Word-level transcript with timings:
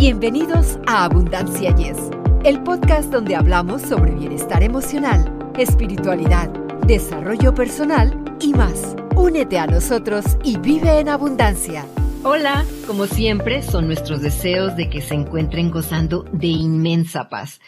Bienvenidos 0.00 0.78
a 0.86 1.04
Abundancia 1.04 1.76
Yes, 1.76 1.98
el 2.42 2.62
podcast 2.62 3.12
donde 3.12 3.36
hablamos 3.36 3.82
sobre 3.82 4.12
bienestar 4.12 4.62
emocional, 4.62 5.52
espiritualidad, 5.58 6.48
desarrollo 6.86 7.54
personal 7.54 8.18
y 8.40 8.54
más. 8.54 8.96
Únete 9.14 9.58
a 9.58 9.66
nosotros 9.66 10.24
y 10.42 10.56
vive 10.56 11.00
en 11.00 11.10
abundancia. 11.10 11.84
Hola, 12.22 12.64
como 12.86 13.06
siempre, 13.06 13.62
son 13.62 13.88
nuestros 13.88 14.22
deseos 14.22 14.74
de 14.74 14.88
que 14.88 15.02
se 15.02 15.12
encuentren 15.12 15.70
gozando 15.70 16.22
de 16.32 16.46
inmensa 16.46 17.28
paz. 17.28 17.60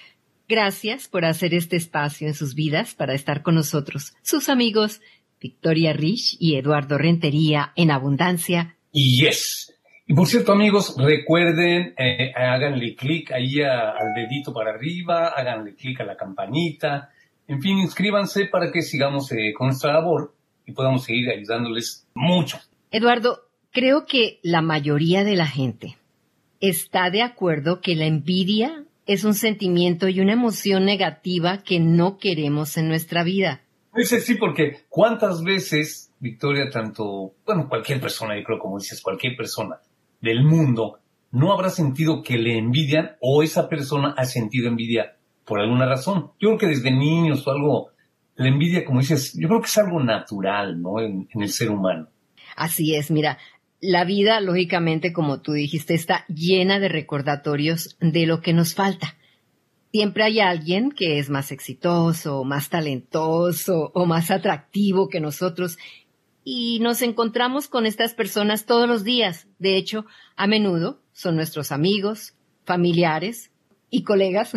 Gracias 0.49 1.09
por 1.09 1.27
hacer 1.27 1.53
este 1.53 1.77
espacio 1.77 2.27
en 2.29 2.33
sus 2.33 2.55
vidas 2.55 2.95
para 2.95 3.13
estar 3.13 3.43
con 3.43 3.57
nosotros, 3.57 4.15
sus 4.23 4.49
amigos 4.49 5.03
Victoria 5.39 5.93
Rich 5.93 6.39
y 6.41 6.57
Eduardo 6.57 6.97
Rentería 6.97 7.75
en 7.77 7.91
Abundancia. 7.91 8.79
Y 8.91 9.23
yes, 9.23 9.72
y 10.07 10.15
por 10.15 10.27
cierto, 10.27 10.53
amigos, 10.53 10.97
recuerden, 10.99 11.95
eh, 11.97 12.33
háganle 12.35 12.95
clic 12.97 13.31
ahí 13.33 13.61
al 13.63 14.15
dedito 14.15 14.53
para 14.53 14.71
arriba, 14.71 15.29
háganle 15.29 15.75
clic 15.75 16.01
a 16.01 16.05
la 16.05 16.17
campanita, 16.17 17.11
en 17.47 17.61
fin, 17.61 17.79
inscríbanse 17.79 18.47
para 18.47 18.73
que 18.73 18.83
sigamos 18.83 19.31
eh, 19.33 19.53
con 19.57 19.69
nuestra 19.69 19.93
labor 19.93 20.35
y 20.67 20.73
podamos 20.73 21.05
seguir 21.05 21.31
ayudándoles 21.31 22.07
mucho. 22.15 22.59
Eduardo, 22.91 23.43
creo 23.71 24.07
que 24.07 24.39
la 24.43 24.63
mayoría 24.63 25.25
de 25.25 25.37
la 25.37 25.47
gente 25.47 25.97
está 26.61 27.11
de 27.11 27.23
acuerdo 27.23 27.81
que 27.81 27.95
la 27.95 28.07
envidia 28.07 28.85
es 29.07 29.25
un 29.25 29.35
sentimiento 29.35 30.09
y 30.09 30.21
una 30.21 30.33
emoción 30.33 30.85
negativa 30.85 31.63
que 31.63 31.81
no 31.81 32.19
queremos 32.19 32.77
en 32.77 32.89
nuestra 32.89 33.25
vida. 33.25 33.63
Dice 33.95 34.21
sí, 34.21 34.37
porque 34.37 34.85
cuántas 34.89 35.43
veces, 35.43 36.11
Victoria, 36.19 36.71
tanto, 36.71 37.35
bueno, 37.45 37.69
cualquier 37.69 38.01
persona, 38.01 38.37
yo 38.39 38.45
creo 38.45 38.59
como 38.59 38.79
dices, 38.79 39.03
cualquier 39.03 39.37
persona, 39.37 39.81
del 40.23 40.45
mundo 40.45 41.01
no 41.33 41.53
habrá 41.53 41.71
sentido 41.71 42.23
que 42.23 42.39
le 42.39 42.59
envidian 42.59 43.17
o 43.21 43.43
esa 43.43 43.69
persona 43.69 44.15
ha 44.17 44.25
sentido 44.25 44.69
envidia 44.69 45.17
por 45.45 45.61
alguna 45.61 45.87
razón. 45.87 46.31
Yo 46.39 46.51
creo 46.51 46.59
que 46.59 46.67
desde 46.69 46.91
niños 46.91 47.47
o 47.47 47.51
algo, 47.51 47.91
la 48.37 48.49
envidia, 48.49 48.85
como 48.85 49.01
dices, 49.01 49.37
yo 49.39 49.49
creo 49.49 49.61
que 49.61 49.67
es 49.67 49.79
algo 49.79 50.03
natural, 50.03 50.81
¿no? 50.81 51.01
En, 51.01 51.29
el 51.35 51.49
ser 51.49 51.71
humano. 51.71 52.09
Así 52.55 52.95
es, 52.95 53.11
mira, 53.11 53.39
la 53.81 54.05
vida, 54.05 54.41
lógicamente, 54.41 55.13
como 55.13 55.41
tú 55.41 55.53
dijiste, 55.53 55.95
está 55.95 56.25
llena 56.29 56.79
de 56.79 56.89
recordatorios 56.89 57.97
de 58.01 58.27
lo 58.27 58.41
que 58.41 58.53
nos 58.53 58.75
falta. 58.75 59.17
Siempre 59.91 60.25
hay 60.25 60.41
alguien 60.41 60.91
que 60.91 61.19
es 61.19 61.29
más 61.29 61.51
exitoso, 61.51 62.45
más 62.45 62.69
talentoso 62.69 63.91
o 63.95 64.07
más 64.07 64.31
atractivo 64.31 65.09
que 65.09 65.21
nosotros 65.21 65.77
y 66.45 66.81
nos 66.81 67.03
encontramos 67.03 67.69
con 67.69 67.87
estas 67.87 68.15
personas 68.15 68.67
todos 68.67 68.89
los 68.89 69.05
días. 69.05 69.47
De 69.59 69.77
hecho, 69.77 70.07
a 70.37 70.47
menudo 70.47 71.01
son 71.13 71.37
nuestros 71.37 71.73
amigos, 71.73 72.35
familiares 72.65 73.51
y 73.91 74.03
colegas. 74.03 74.53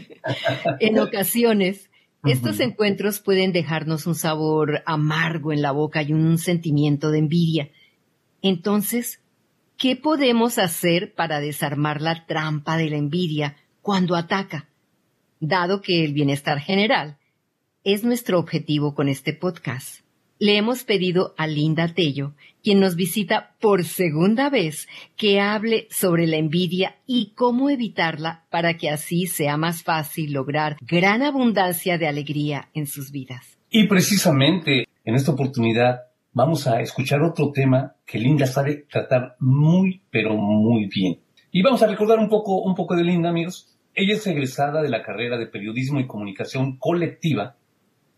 en 0.80 0.98
ocasiones, 0.98 1.90
estos 2.24 2.60
encuentros 2.60 3.20
pueden 3.20 3.52
dejarnos 3.52 4.06
un 4.06 4.14
sabor 4.14 4.82
amargo 4.86 5.52
en 5.52 5.62
la 5.62 5.72
boca 5.72 6.02
y 6.02 6.12
un 6.12 6.38
sentimiento 6.38 7.10
de 7.10 7.18
envidia. 7.18 7.70
Entonces, 8.42 9.20
¿qué 9.76 9.96
podemos 9.96 10.58
hacer 10.58 11.14
para 11.14 11.40
desarmar 11.40 12.00
la 12.00 12.26
trampa 12.26 12.76
de 12.76 12.90
la 12.90 12.96
envidia 12.96 13.56
cuando 13.82 14.14
ataca? 14.14 14.68
Dado 15.40 15.80
que 15.80 16.04
el 16.04 16.12
bienestar 16.12 16.60
general 16.60 17.18
es 17.84 18.04
nuestro 18.04 18.38
objetivo 18.38 18.94
con 18.94 19.08
este 19.08 19.32
podcast 19.32 20.02
le 20.38 20.56
hemos 20.56 20.84
pedido 20.84 21.34
a 21.36 21.46
Linda 21.46 21.88
Tello, 21.88 22.34
quien 22.62 22.80
nos 22.80 22.96
visita 22.96 23.54
por 23.60 23.84
segunda 23.84 24.50
vez, 24.50 24.88
que 25.16 25.40
hable 25.40 25.88
sobre 25.90 26.26
la 26.26 26.36
envidia 26.36 26.96
y 27.06 27.32
cómo 27.34 27.70
evitarla 27.70 28.44
para 28.50 28.76
que 28.76 28.90
así 28.90 29.26
sea 29.26 29.56
más 29.56 29.82
fácil 29.82 30.32
lograr 30.32 30.76
gran 30.80 31.22
abundancia 31.22 31.98
de 31.98 32.08
alegría 32.08 32.68
en 32.74 32.86
sus 32.86 33.10
vidas. 33.10 33.58
Y 33.70 33.86
precisamente 33.86 34.86
en 35.04 35.14
esta 35.14 35.32
oportunidad 35.32 36.02
vamos 36.32 36.66
a 36.66 36.80
escuchar 36.80 37.22
otro 37.22 37.50
tema 37.52 37.94
que 38.06 38.18
Linda 38.18 38.46
sabe 38.46 38.86
tratar 38.90 39.36
muy, 39.40 40.02
pero 40.10 40.36
muy 40.36 40.88
bien. 40.88 41.20
Y 41.50 41.62
vamos 41.62 41.82
a 41.82 41.86
recordar 41.86 42.18
un 42.18 42.28
poco, 42.28 42.62
un 42.62 42.74
poco 42.74 42.94
de 42.94 43.04
Linda, 43.04 43.30
amigos. 43.30 43.74
Ella 43.94 44.14
es 44.14 44.26
egresada 44.26 44.82
de 44.82 44.90
la 44.90 45.02
carrera 45.02 45.38
de 45.38 45.46
Periodismo 45.46 45.98
y 45.98 46.06
Comunicación 46.06 46.76
Colectiva 46.78 47.56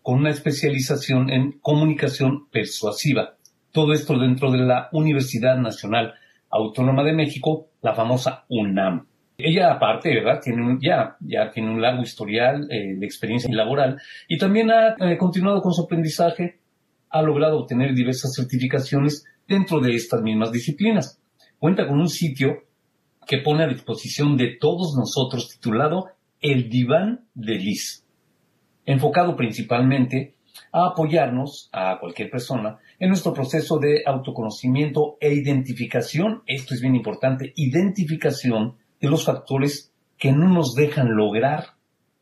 con 0.02 0.20
una 0.20 0.30
especialización 0.30 1.30
en 1.30 1.52
comunicación 1.60 2.48
persuasiva. 2.50 3.36
Todo 3.72 3.92
esto 3.92 4.18
dentro 4.18 4.50
de 4.50 4.58
la 4.58 4.88
Universidad 4.92 5.56
Nacional 5.56 6.14
Autónoma 6.50 7.04
de 7.04 7.12
México, 7.12 7.68
la 7.82 7.94
famosa 7.94 8.44
UNAM. 8.48 9.06
Ella 9.38 9.72
aparte, 9.72 10.12
¿verdad? 10.14 10.40
Tiene 10.42 10.62
un, 10.66 10.80
ya, 10.80 11.16
ya 11.20 11.50
tiene 11.50 11.70
un 11.70 11.80
largo 11.80 12.02
historial 12.02 12.66
eh, 12.70 12.96
de 12.96 13.06
experiencia 13.06 13.48
laboral 13.54 14.00
y 14.28 14.36
también 14.36 14.70
ha 14.70 14.96
eh, 14.98 15.16
continuado 15.16 15.62
con 15.62 15.72
su 15.72 15.84
aprendizaje, 15.84 16.58
ha 17.08 17.22
logrado 17.22 17.58
obtener 17.58 17.94
diversas 17.94 18.34
certificaciones 18.34 19.24
dentro 19.46 19.80
de 19.80 19.94
estas 19.94 20.22
mismas 20.22 20.52
disciplinas. 20.52 21.20
Cuenta 21.58 21.86
con 21.86 22.00
un 22.00 22.08
sitio 22.08 22.64
que 23.26 23.38
pone 23.38 23.64
a 23.64 23.68
disposición 23.68 24.36
de 24.36 24.56
todos 24.60 24.94
nosotros 24.96 25.48
titulado 25.48 26.08
El 26.40 26.68
Diván 26.68 27.26
de 27.34 27.54
Liz 27.54 28.04
enfocado 28.92 29.36
principalmente 29.36 30.34
a 30.72 30.86
apoyarnos 30.86 31.68
a 31.72 31.98
cualquier 32.00 32.30
persona 32.30 32.78
en 32.98 33.08
nuestro 33.08 33.32
proceso 33.32 33.78
de 33.78 34.02
autoconocimiento 34.04 35.16
e 35.20 35.32
identificación, 35.32 36.42
esto 36.46 36.74
es 36.74 36.80
bien 36.80 36.96
importante, 36.96 37.52
identificación 37.56 38.76
de 39.00 39.08
los 39.08 39.24
factores 39.24 39.92
que 40.18 40.32
no 40.32 40.48
nos 40.48 40.74
dejan 40.74 41.16
lograr 41.16 41.74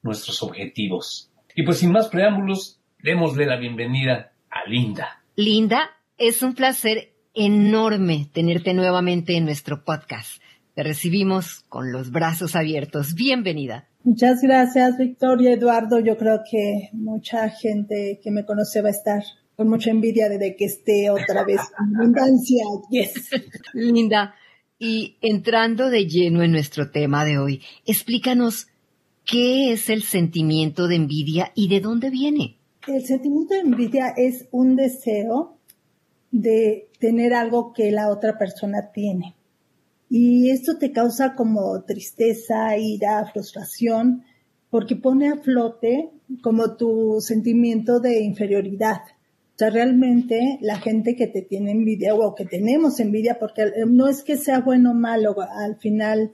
nuestros 0.03 0.43
objetivos. 0.43 1.31
Y 1.55 1.65
pues 1.65 1.79
sin 1.79 1.91
más 1.91 2.09
preámbulos, 2.09 2.81
démosle 3.03 3.47
la 3.47 3.57
bienvenida 3.57 4.33
a 4.51 4.69
Linda. 4.69 5.23
Linda, 5.37 5.91
es 6.17 6.43
un 6.43 6.55
placer 6.55 7.13
enorme 7.35 8.29
tenerte 8.33 8.75
nuevamente 8.75 9.37
en 9.37 9.45
nuestro 9.45 9.85
podcast. 9.85 10.43
Te 10.75 10.83
recibimos 10.83 11.65
con 11.69 11.93
los 11.93 12.11
brazos 12.11 12.55
abiertos. 12.55 13.15
Bienvenida. 13.15 13.88
Muchas 14.09 14.41
gracias, 14.41 14.97
Victoria, 14.97 15.53
Eduardo. 15.53 16.01
Yo 16.01 16.17
creo 16.17 16.41
que 16.51 16.89
mucha 16.95 17.51
gente 17.51 18.19
que 18.25 18.31
me 18.31 18.47
conoce 18.47 18.81
va 18.81 18.89
a 18.89 18.93
estar 18.93 19.23
con 19.55 19.69
mucha 19.69 19.91
envidia 19.91 20.31
de 20.31 20.57
que 20.57 20.65
esté 20.65 21.11
otra 21.11 21.45
vez 21.45 21.61
en 21.79 21.95
abundancia. 21.95 22.65
Yes. 22.91 23.29
Linda, 23.75 24.35
y 24.79 25.19
entrando 25.21 25.91
de 25.91 26.07
lleno 26.07 26.43
en 26.43 26.53
nuestro 26.53 26.91
tema 26.91 27.27
de 27.27 27.37
hoy, 27.37 27.61
explícanos 27.85 28.69
qué 29.27 29.73
es 29.73 29.91
el 29.91 30.03
sentimiento 30.03 30.89
de 30.89 30.97
envidia 30.97 31.53
y 31.55 31.69
de 31.69 31.81
dónde 31.81 32.09
viene. 32.09 32.57
El 32.87 33.05
sentimiento 33.05 33.53
de 33.53 33.61
envidia 33.61 34.15
es 34.17 34.49
un 34.53 34.75
deseo 34.75 35.59
de 36.31 36.89
tener 36.99 37.35
algo 37.35 37.75
que 37.75 37.93
la 37.93 38.09
otra 38.09 38.39
persona 38.39 38.91
tiene. 38.91 39.35
Y 40.11 40.51
esto 40.51 40.79
te 40.79 40.93
causa 40.93 41.35
como 41.35 41.83
tristeza, 41.85 42.77
ira, 42.79 43.27
frustración, 43.33 44.25
porque 44.71 44.97
pone 44.97 45.29
a 45.29 45.37
flote 45.37 46.11
como 46.43 46.77
tu 46.77 47.21
sentimiento 47.21 48.01
de 48.01 48.23
inferioridad. 48.23 49.01
O 49.55 49.59
sea, 49.59 49.71
realmente 49.71 50.59
la 50.61 50.79
gente 50.79 51.17
que 51.17 51.27
te 51.27 51.43
tiene 51.43 51.73
envidia 51.73 52.15
o 52.15 52.35
que 52.35 52.45
tenemos 52.45 53.01
envidia, 53.01 53.39
porque 53.39 53.71
no 53.87 54.09
es 54.09 54.23
que 54.23 54.37
sea 54.37 54.61
bueno 54.61 54.93
o 54.93 54.95
malo, 54.95 55.37
al 55.41 55.77
final 55.77 56.33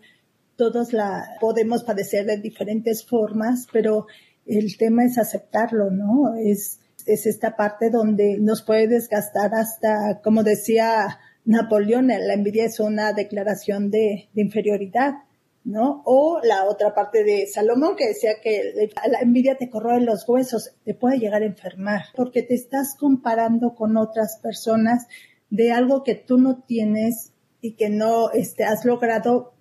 todos 0.57 0.93
la 0.93 1.25
podemos 1.41 1.85
padecer 1.85 2.27
de 2.27 2.37
diferentes 2.37 3.05
formas, 3.05 3.67
pero 3.73 4.07
el 4.47 4.77
tema 4.77 5.05
es 5.05 5.19
aceptarlo, 5.19 5.91
¿no? 5.91 6.35
Es, 6.35 6.81
es 7.07 7.27
esta 7.27 7.57
parte 7.57 7.91
donde 7.91 8.39
nos 8.39 8.63
puede 8.63 8.89
desgastar 8.89 9.55
hasta, 9.55 10.21
como 10.23 10.43
decía 10.43 11.19
Napoleón, 11.45 12.09
la 12.09 12.35
envidia 12.35 12.65
es 12.65 12.81
una 12.81 13.13
declaración 13.13 13.91
de, 13.91 14.29
inferioridad, 14.35 15.15
¿no? 15.65 16.03
O 16.05 16.41
la 16.43 16.65
otra 16.65 16.95
parte 16.95 17.25
de 17.25 17.47
Salomón 17.47 17.97
que 17.97 18.09
decía 18.09 18.33
que 18.43 18.91
la 19.11 19.21
envidia 19.21 19.57
te 19.57 19.69
corroe 19.69 20.01
los 20.01 20.29
huesos, 20.29 20.73
te 20.85 20.95
puede 20.95 21.19
llegar 21.19 21.43
a 21.43 21.47
enfermar, 21.47 22.03
porque 22.15 22.43
te 22.43 22.55
estás 22.55 22.97
comparando 22.99 23.75
con 23.75 23.97
otras 23.97 24.39
personas 24.43 25.07
de 25.51 25.73
algo 25.73 26.03
que 26.03 26.15
tú 26.15 26.39
no 26.39 26.63
tienes 26.67 27.33
y 27.61 27.73
que 27.73 27.89
no 27.89 28.31
este, 28.31 28.65
has 28.65 28.85
logrado 28.85 29.55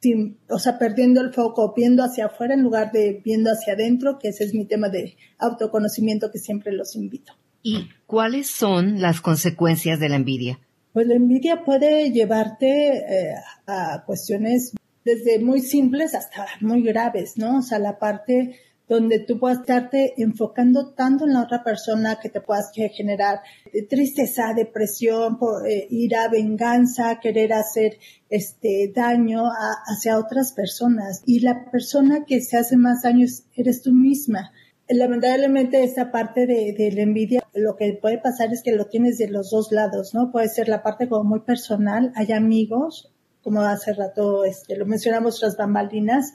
sin, 0.00 0.38
o 0.48 0.58
sea, 0.58 0.78
perdiendo 0.78 1.20
el 1.20 1.32
foco, 1.32 1.72
viendo 1.76 2.02
hacia 2.02 2.26
afuera 2.26 2.54
en 2.54 2.62
lugar 2.62 2.90
de 2.92 3.22
viendo 3.24 3.50
hacia 3.50 3.74
adentro, 3.74 4.18
que 4.18 4.28
ese 4.28 4.44
es 4.44 4.52
mi 4.52 4.66
tema 4.66 4.88
de 4.88 5.16
autoconocimiento 5.38 6.30
que 6.32 6.38
siempre 6.38 6.72
los 6.72 6.96
invito. 6.96 7.34
¿Y 7.62 7.88
cuáles 8.06 8.48
son 8.48 9.00
las 9.00 9.20
consecuencias 9.20 10.00
de 10.00 10.08
la 10.08 10.16
envidia? 10.16 10.58
Pues 10.92 11.06
la 11.06 11.14
envidia 11.14 11.64
puede 11.64 12.10
llevarte 12.10 12.98
eh, 12.98 13.34
a 13.66 14.04
cuestiones 14.04 14.72
desde 15.04 15.38
muy 15.38 15.60
simples 15.60 16.14
hasta 16.14 16.46
muy 16.60 16.82
graves, 16.82 17.34
¿no? 17.36 17.58
O 17.58 17.62
sea, 17.62 17.78
la 17.78 17.98
parte 17.98 18.56
donde 18.88 19.20
tú 19.20 19.38
puedas 19.38 19.60
estarte 19.60 20.12
enfocando 20.18 20.92
tanto 20.92 21.24
en 21.24 21.32
la 21.32 21.42
otra 21.42 21.64
persona 21.64 22.18
que 22.20 22.28
te 22.28 22.42
puedas 22.42 22.70
generar 22.74 23.40
tristeza, 23.88 24.52
depresión, 24.54 25.38
por, 25.38 25.66
eh, 25.66 25.86
ira, 25.88 26.28
venganza, 26.28 27.18
querer 27.20 27.54
hacer 27.54 27.98
este 28.28 28.92
daño 28.94 29.44
hacia 29.86 30.18
otras 30.18 30.52
personas. 30.52 31.22
Y 31.24 31.40
la 31.40 31.70
persona 31.70 32.24
que 32.26 32.42
se 32.42 32.58
hace 32.58 32.76
más 32.76 33.02
daño 33.02 33.26
eres 33.54 33.80
tú 33.82 33.92
misma. 33.92 34.52
Lamentablemente 34.88 35.84
esta 35.84 36.10
parte 36.10 36.46
de, 36.46 36.92
la 36.94 37.02
envidia, 37.02 37.42
lo 37.54 37.76
que 37.76 37.98
puede 38.00 38.18
pasar 38.18 38.52
es 38.52 38.62
que 38.62 38.72
lo 38.72 38.86
tienes 38.86 39.16
de 39.16 39.28
los 39.28 39.50
dos 39.50 39.70
lados, 39.70 40.12
¿no? 40.12 40.30
Puede 40.32 40.48
ser 40.48 40.68
la 40.68 40.82
parte 40.82 41.08
como 41.08 41.24
muy 41.24 41.40
personal, 41.40 42.12
hay 42.14 42.32
amigos, 42.32 43.12
como 43.42 43.62
hace 43.62 43.92
rato 43.94 44.44
este, 44.44 44.76
lo 44.76 44.84
mencionamos 44.84 45.38
tras 45.40 45.56
bambalinas, 45.56 46.32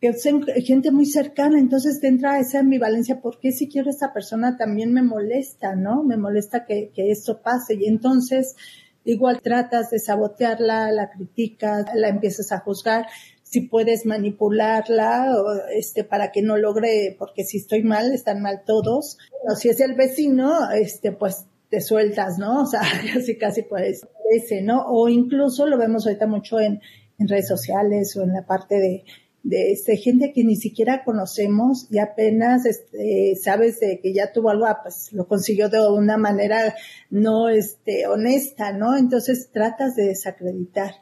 que 0.00 0.12
son 0.12 0.42
gente 0.42 0.90
muy 0.90 1.06
cercana, 1.06 1.58
entonces 1.58 2.00
te 2.00 2.08
entra 2.08 2.38
esa 2.38 2.60
ambivalencia, 2.60 3.20
¿por 3.20 3.38
qué 3.40 3.52
si 3.52 3.68
quiero 3.68 3.88
esta 3.88 4.12
persona 4.12 4.56
también 4.56 4.92
me 4.92 5.02
molesta, 5.02 5.74
¿no? 5.74 6.02
Me 6.02 6.16
molesta 6.16 6.66
que, 6.66 6.90
que 6.94 7.10
esto 7.10 7.40
pase 7.40 7.74
y 7.74 7.86
entonces 7.86 8.56
igual 9.04 9.40
tratas 9.40 9.90
de 9.90 10.00
sabotearla, 10.00 10.90
la 10.92 11.10
criticas, 11.10 11.86
la 11.94 12.08
empiezas 12.08 12.52
a 12.52 12.58
juzgar, 12.58 13.06
si 13.48 13.60
puedes 13.60 14.06
manipularla 14.06 15.36
o 15.40 15.52
este 15.72 16.02
para 16.02 16.32
que 16.32 16.42
no 16.42 16.56
logre, 16.56 17.14
porque 17.16 17.44
si 17.44 17.58
estoy 17.58 17.84
mal, 17.84 18.12
están 18.12 18.42
mal 18.42 18.62
todos, 18.66 19.18
o 19.48 19.54
si 19.54 19.68
es 19.68 19.80
el 19.80 19.94
vecino, 19.94 20.70
este 20.72 21.12
pues 21.12 21.46
te 21.70 21.80
sueltas, 21.80 22.38
¿no? 22.38 22.62
O 22.62 22.66
sea, 22.66 22.80
casi 23.14 23.38
casi 23.38 23.62
puedes 23.62 24.06
ese, 24.30 24.62
¿no? 24.62 24.84
O 24.88 25.08
incluso 25.08 25.66
lo 25.66 25.78
vemos 25.78 26.06
ahorita 26.06 26.26
mucho 26.26 26.58
en, 26.58 26.80
en 27.18 27.28
redes 27.28 27.46
sociales 27.46 28.16
o 28.16 28.22
en 28.22 28.32
la 28.32 28.46
parte 28.46 28.76
de 28.76 29.04
de 29.46 29.70
este, 29.70 29.96
gente 29.96 30.32
que 30.34 30.42
ni 30.42 30.56
siquiera 30.56 31.04
conocemos 31.04 31.86
y 31.88 31.98
apenas 31.98 32.66
este, 32.66 33.36
sabes 33.40 33.78
de 33.78 34.00
que 34.00 34.12
ya 34.12 34.32
tuvo 34.32 34.50
algo, 34.50 34.66
ah, 34.66 34.80
pues 34.82 35.12
lo 35.12 35.28
consiguió 35.28 35.68
de 35.68 35.88
una 35.88 36.16
manera 36.16 36.74
no 37.10 37.48
este, 37.48 38.08
honesta, 38.08 38.72
¿no? 38.72 38.96
Entonces 38.96 39.50
tratas 39.52 39.94
de 39.94 40.08
desacreditar 40.08 40.94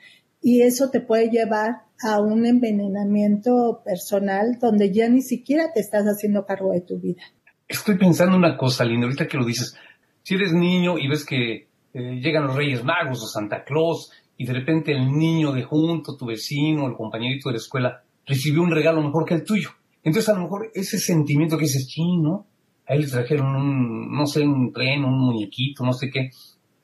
y 0.42 0.60
eso 0.60 0.90
te 0.90 1.00
puede 1.00 1.30
llevar 1.30 1.84
a 2.02 2.20
un 2.20 2.46
envenenamiento 2.46 3.82
personal 3.84 4.58
donde 4.60 4.92
ya 4.92 5.08
ni 5.08 5.22
siquiera 5.22 5.72
te 5.72 5.80
estás 5.80 6.04
haciendo 6.04 6.44
cargo 6.44 6.72
de 6.72 6.80
tu 6.80 6.98
vida. 6.98 7.22
Estoy 7.68 7.96
pensando 7.96 8.36
una 8.36 8.56
cosa, 8.56 8.84
Linda, 8.84 9.06
ahorita 9.06 9.26
que 9.26 9.38
lo 9.38 9.44
dices. 9.44 9.76
Si 10.22 10.34
eres 10.34 10.52
niño 10.52 10.98
y 10.98 11.08
ves 11.08 11.24
que 11.24 11.68
eh, 11.94 12.20
llegan 12.20 12.46
los 12.46 12.56
Reyes 12.56 12.84
Magos 12.84 13.22
o 13.22 13.26
Santa 13.26 13.64
Claus 13.64 14.10
y 14.36 14.46
de 14.46 14.52
repente 14.52 14.92
el 14.92 15.10
niño 15.10 15.52
de 15.52 15.62
junto, 15.62 16.16
tu 16.16 16.26
vecino, 16.26 16.86
el 16.86 16.94
compañerito 16.94 17.48
de 17.48 17.54
la 17.54 17.58
escuela, 17.58 18.02
recibió 18.26 18.62
un 18.62 18.70
regalo 18.70 19.02
mejor 19.02 19.24
que 19.24 19.34
el 19.34 19.44
tuyo. 19.44 19.70
Entonces 20.02 20.28
a 20.28 20.34
lo 20.34 20.42
mejor 20.42 20.70
ese 20.74 20.98
sentimiento 20.98 21.56
que 21.56 21.64
dices, 21.64 21.88
sí, 21.88 22.16
¿no? 22.18 22.46
A 22.86 22.94
él 22.94 23.02
le 23.02 23.08
trajeron 23.08 23.54
un, 23.56 24.14
no 24.14 24.26
sé, 24.26 24.42
un 24.42 24.72
tren, 24.72 25.04
un 25.04 25.18
muñequito, 25.18 25.84
no 25.84 25.92
sé 25.92 26.10
qué, 26.10 26.30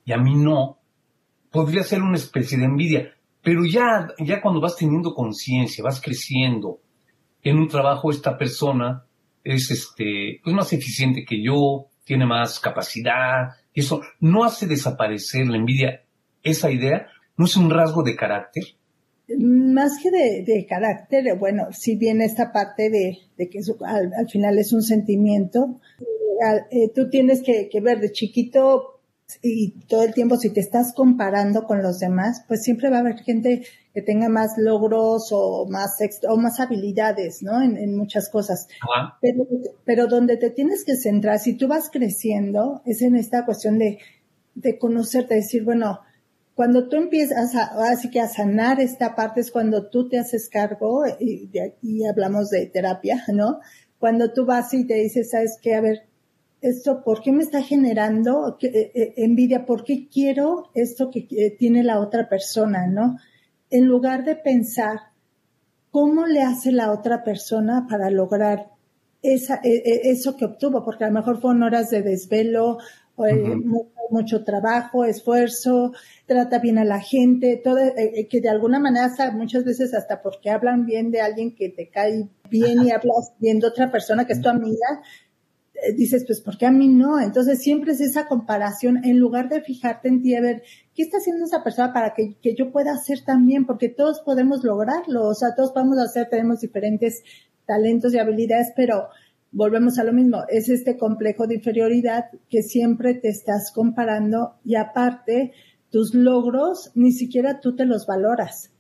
y 0.04 0.12
a 0.12 0.16
mí 0.16 0.34
no, 0.34 0.78
podría 1.50 1.82
ser 1.82 2.02
una 2.02 2.16
especie 2.16 2.56
de 2.56 2.64
envidia. 2.64 3.14
Pero 3.42 3.64
ya, 3.64 4.08
ya 4.19 4.40
cuando 4.40 4.60
vas 4.60 4.76
teniendo 4.76 5.14
conciencia, 5.14 5.84
vas 5.84 6.00
creciendo 6.00 6.81
en 7.42 7.58
un 7.58 7.69
trabajo, 7.69 8.10
esta 8.10 8.37
persona 8.37 9.04
es 9.42 9.70
este, 9.70 10.40
pues 10.44 10.54
más 10.54 10.72
eficiente 10.72 11.25
que 11.25 11.42
yo, 11.42 11.87
tiene 12.04 12.26
más 12.26 12.60
capacidad, 12.60 13.48
y 13.72 13.81
eso 13.81 14.02
no 14.20 14.44
hace 14.44 14.66
desaparecer 14.66 15.46
la 15.46 15.56
envidia. 15.56 16.02
Esa 16.42 16.70
idea 16.70 17.06
no 17.37 17.46
es 17.46 17.56
un 17.56 17.70
rasgo 17.70 18.02
de 18.02 18.16
carácter, 18.16 18.64
más 19.38 19.93
que 20.02 20.10
de, 20.10 20.66
carácter, 20.66 21.36
bueno, 21.38 21.69
si 21.72 21.96
bien 21.96 22.20
esta 22.20 22.52
parte 22.52 22.90
de, 22.90 23.48
que 23.48 23.60
al, 23.86 24.28
final 24.28 24.58
es 24.58 24.72
un 24.72 24.82
sentimiento, 24.82 25.81
eh, 26.70 26.90
tú 26.94 27.08
tienes 27.10 27.43
que, 27.43 27.69
ver 27.81 28.00
de 28.00 28.10
chiquito 28.10 29.00
y 29.43 29.73
todo 29.87 30.03
el 30.03 30.15
tiempo 30.15 30.37
si 30.37 30.50
te 30.50 30.61
estás 30.61 30.93
comparando 30.94 31.65
con 31.65 31.82
los 31.82 31.99
demás, 31.99 32.44
pues 32.49 32.62
siempre 32.62 32.91
va 32.91 32.99
a 32.99 33.00
haber 33.00 33.19
gente 33.19 33.65
que 33.93 34.03
tenga 34.03 34.29
más 34.29 34.53
logros 34.56 35.31
o 35.32 35.67
más 35.69 35.97
o 36.29 36.37
más 36.37 36.61
habilidades, 36.61 37.43
¿no? 37.43 37.61
En, 37.62 37.97
muchas 37.97 38.29
cosas. 38.29 38.69
Pero, 39.21 39.47
pero 39.85 40.06
donde 40.06 40.37
te 40.37 40.50
tienes 40.50 40.85
que 40.85 40.97
centrar, 40.97 41.38
si 41.38 41.55
tú 41.55 41.69
vas 41.69 41.91
creciendo, 41.91 42.82
es 42.85 43.03
en 43.03 43.17
esta 43.17 43.44
cuestión 43.44 43.79
de, 43.79 43.99
de 44.55 44.79
conocerte, 44.79 45.35
decir, 45.35 45.65
bueno, 45.65 46.00
cuando 46.55 46.88
tú 46.88 46.97
empiezas 46.97 47.55
a, 47.55 47.91
así 47.91 48.11
que 48.11 48.21
a 48.21 48.29
sanar 48.29 48.81
esta 48.81 49.15
parte 49.15 49.41
es 49.41 49.50
cuando 49.50 49.88
tú 49.88 50.09
te 50.09 50.19
haces 50.19 50.49
cargo, 50.49 51.05
y 51.19 51.47
de 51.49 51.62
aquí 51.62 52.06
hablamos 52.06 52.50
de 52.50 52.67
terapia, 52.67 53.25
¿no? 53.32 53.61
Cuando 53.99 54.32
tú 54.32 54.47
vas 54.47 54.73
y 54.75 54.87
te 54.87 54.94
dices, 54.94 55.31
¿sabes 55.31 55.59
qué? 55.61 55.75
A 55.75 55.81
ver, 55.81 56.09
esto, 56.60 57.02
¿por 57.02 57.22
qué 57.22 57.32
me 57.32 57.42
está 57.42 57.62
generando 57.62 58.58
eh, 58.60 58.92
eh, 58.94 59.14
envidia? 59.16 59.66
¿Por 59.66 59.84
qué 59.84 60.08
quiero 60.08 60.70
esto 60.74 61.10
que 61.10 61.56
tiene 61.58 61.82
la 61.82 62.00
otra 62.00 62.28
persona, 62.28 62.86
no? 62.86 63.18
En 63.70 63.86
lugar 63.86 64.24
de 64.24 64.36
pensar, 64.36 64.98
¿cómo 65.90 66.26
le 66.26 66.42
hace 66.42 66.72
la 66.72 66.92
otra 66.92 67.24
persona 67.24 67.86
para 67.88 68.10
lograr 68.10 68.70
esa, 69.22 69.60
e, 69.62 69.82
e, 69.84 70.10
eso 70.10 70.36
que 70.36 70.44
obtuvo? 70.44 70.84
Porque 70.84 71.04
a 71.04 71.08
lo 71.08 71.14
mejor 71.14 71.40
fueron 71.40 71.62
horas 71.62 71.90
de 71.90 72.02
desvelo, 72.02 72.78
eh, 73.28 73.56
mucho, 74.10 74.42
trabajo, 74.42 75.04
esfuerzo, 75.04 75.92
trata 76.26 76.58
bien 76.58 76.78
a 76.78 76.84
la 76.84 77.00
gente, 77.00 77.60
todo, 77.62 77.78
eh, 77.78 78.26
que 78.28 78.40
de 78.40 78.48
alguna 78.48 78.80
manera 78.80 79.12
muchas 79.32 79.64
veces 79.64 79.94
hasta 79.94 80.20
porque 80.20 80.50
hablan 80.50 80.84
bien 80.84 81.12
de 81.12 81.20
alguien 81.20 81.54
que 81.54 81.68
te 81.68 81.88
cae 81.88 82.28
bien 82.50 82.82
y 82.82 82.90
hablas 82.90 83.32
bien 83.38 83.60
de 83.60 83.68
otra 83.68 83.92
persona 83.92 84.26
que 84.26 84.32
es 84.32 84.40
tu 84.40 84.48
amiga, 84.48 85.02
dices, 85.97 86.25
pues, 86.27 86.41
¿por 86.41 86.59
qué 86.59 86.67
a 86.67 86.71
mí 86.71 86.88
no? 86.88 87.21
Entonces 87.21 87.61
siempre 87.61 87.93
es 87.93 88.00
esa 88.00 88.27
comparación, 88.27 89.05
en 89.05 89.19
lugar 89.19 89.49
de 89.49 89.62
fijarte 89.62 90.09
en 90.09 90.23
ti, 90.23 90.35
a 90.35 90.41
ver, 90.41 90.62
¿qué 90.94 91.03
está 91.03 91.19
haciendo 91.19 91.44
esa 91.44 91.62
persona 91.62 91.93
para 91.93 92.15
que, 92.15 92.37
que 92.41 92.55
yo 92.55 92.71
pueda 92.71 92.93
hacer 92.93 93.25
también? 93.25 93.67
Porque 93.67 93.88
todos 93.88 94.21
podemos 94.21 94.62
lograrlo, 94.65 95.29
o 95.29 95.35
sea, 95.35 95.55
todos 95.55 95.73
podemos 95.73 95.99
hacer, 95.99 96.29
tenemos 96.29 96.61
diferentes 96.61 97.23
talentos 97.67 98.12
y 98.15 98.19
habilidades, 98.19 98.73
pero 98.75 99.09
volvemos 99.53 99.99
a 99.99 100.05
lo 100.05 100.12
mismo, 100.12 100.44
es 100.49 100.69
este 100.69 100.97
complejo 100.97 101.47
de 101.47 101.56
inferioridad 101.56 102.27
que 102.49 102.62
siempre 102.62 103.15
te 103.15 103.29
estás 103.29 103.73
comparando 103.75 104.56
y 104.65 104.77
aparte 104.77 105.53
tus 105.91 106.15
logros 106.15 106.93
ni 106.94 107.12
siquiera 107.12 107.61
tú 107.61 107.75
te 107.75 107.85
los 107.85 108.06
valoras. 108.06 108.71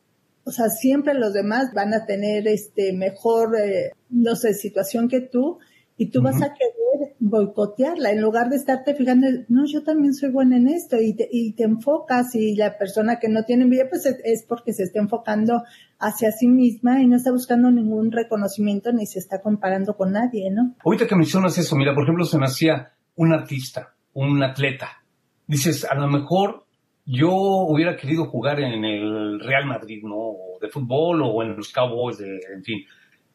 O 0.44 0.52
sea, 0.52 0.68
siempre 0.68 1.14
los 1.14 1.32
demás 1.32 1.74
van 1.74 1.92
a 1.92 2.06
tener 2.06 2.48
este 2.48 2.92
mejor, 2.92 3.56
eh, 3.56 3.92
no 4.08 4.36
sé, 4.36 4.54
situación 4.54 5.08
que 5.08 5.20
tú 5.20 5.58
y 6.00 6.10
tú 6.10 6.22
vas 6.22 6.36
a 6.36 6.54
querer 6.54 7.14
boicotearla 7.18 8.10
en 8.10 8.22
lugar 8.22 8.48
de 8.48 8.56
estarte 8.56 8.94
fijando, 8.94 9.26
no, 9.50 9.66
yo 9.66 9.82
también 9.82 10.14
soy 10.14 10.30
buena 10.30 10.56
en 10.56 10.68
esto 10.68 10.96
y 10.98 11.14
te, 11.14 11.28
y 11.30 11.52
te 11.52 11.64
enfocas 11.64 12.34
y 12.34 12.56
la 12.56 12.78
persona 12.78 13.18
que 13.18 13.28
no 13.28 13.44
tiene 13.44 13.64
envidia 13.64 13.84
pues 13.90 14.06
es 14.06 14.46
porque 14.48 14.72
se 14.72 14.84
está 14.84 14.98
enfocando 14.98 15.62
hacia 15.98 16.32
sí 16.32 16.48
misma 16.48 17.02
y 17.02 17.06
no 17.06 17.16
está 17.16 17.32
buscando 17.32 17.70
ningún 17.70 18.12
reconocimiento 18.12 18.94
ni 18.94 19.04
se 19.04 19.18
está 19.18 19.42
comparando 19.42 19.94
con 19.94 20.12
nadie, 20.12 20.50
¿no? 20.50 20.74
Ahorita 20.82 21.06
que 21.06 21.16
mencionas 21.16 21.58
eso, 21.58 21.76
mira, 21.76 21.94
por 21.94 22.04
ejemplo, 22.04 22.24
se 22.24 22.38
me 22.38 22.46
hacía 22.46 22.92
un 23.16 23.34
artista, 23.34 23.92
un 24.14 24.42
atleta. 24.42 25.02
Dices, 25.46 25.84
a 25.84 25.94
lo 25.96 26.08
mejor 26.08 26.64
yo 27.04 27.30
hubiera 27.30 27.94
querido 27.94 28.24
jugar 28.24 28.58
en 28.58 28.86
el 28.86 29.38
Real 29.38 29.66
Madrid, 29.66 30.02
¿no? 30.02 30.32
De 30.62 30.70
fútbol 30.70 31.20
o 31.22 31.42
en 31.42 31.58
los 31.58 31.70
Cowboys, 31.70 32.16
de, 32.16 32.40
en 32.54 32.64
fin 32.64 32.78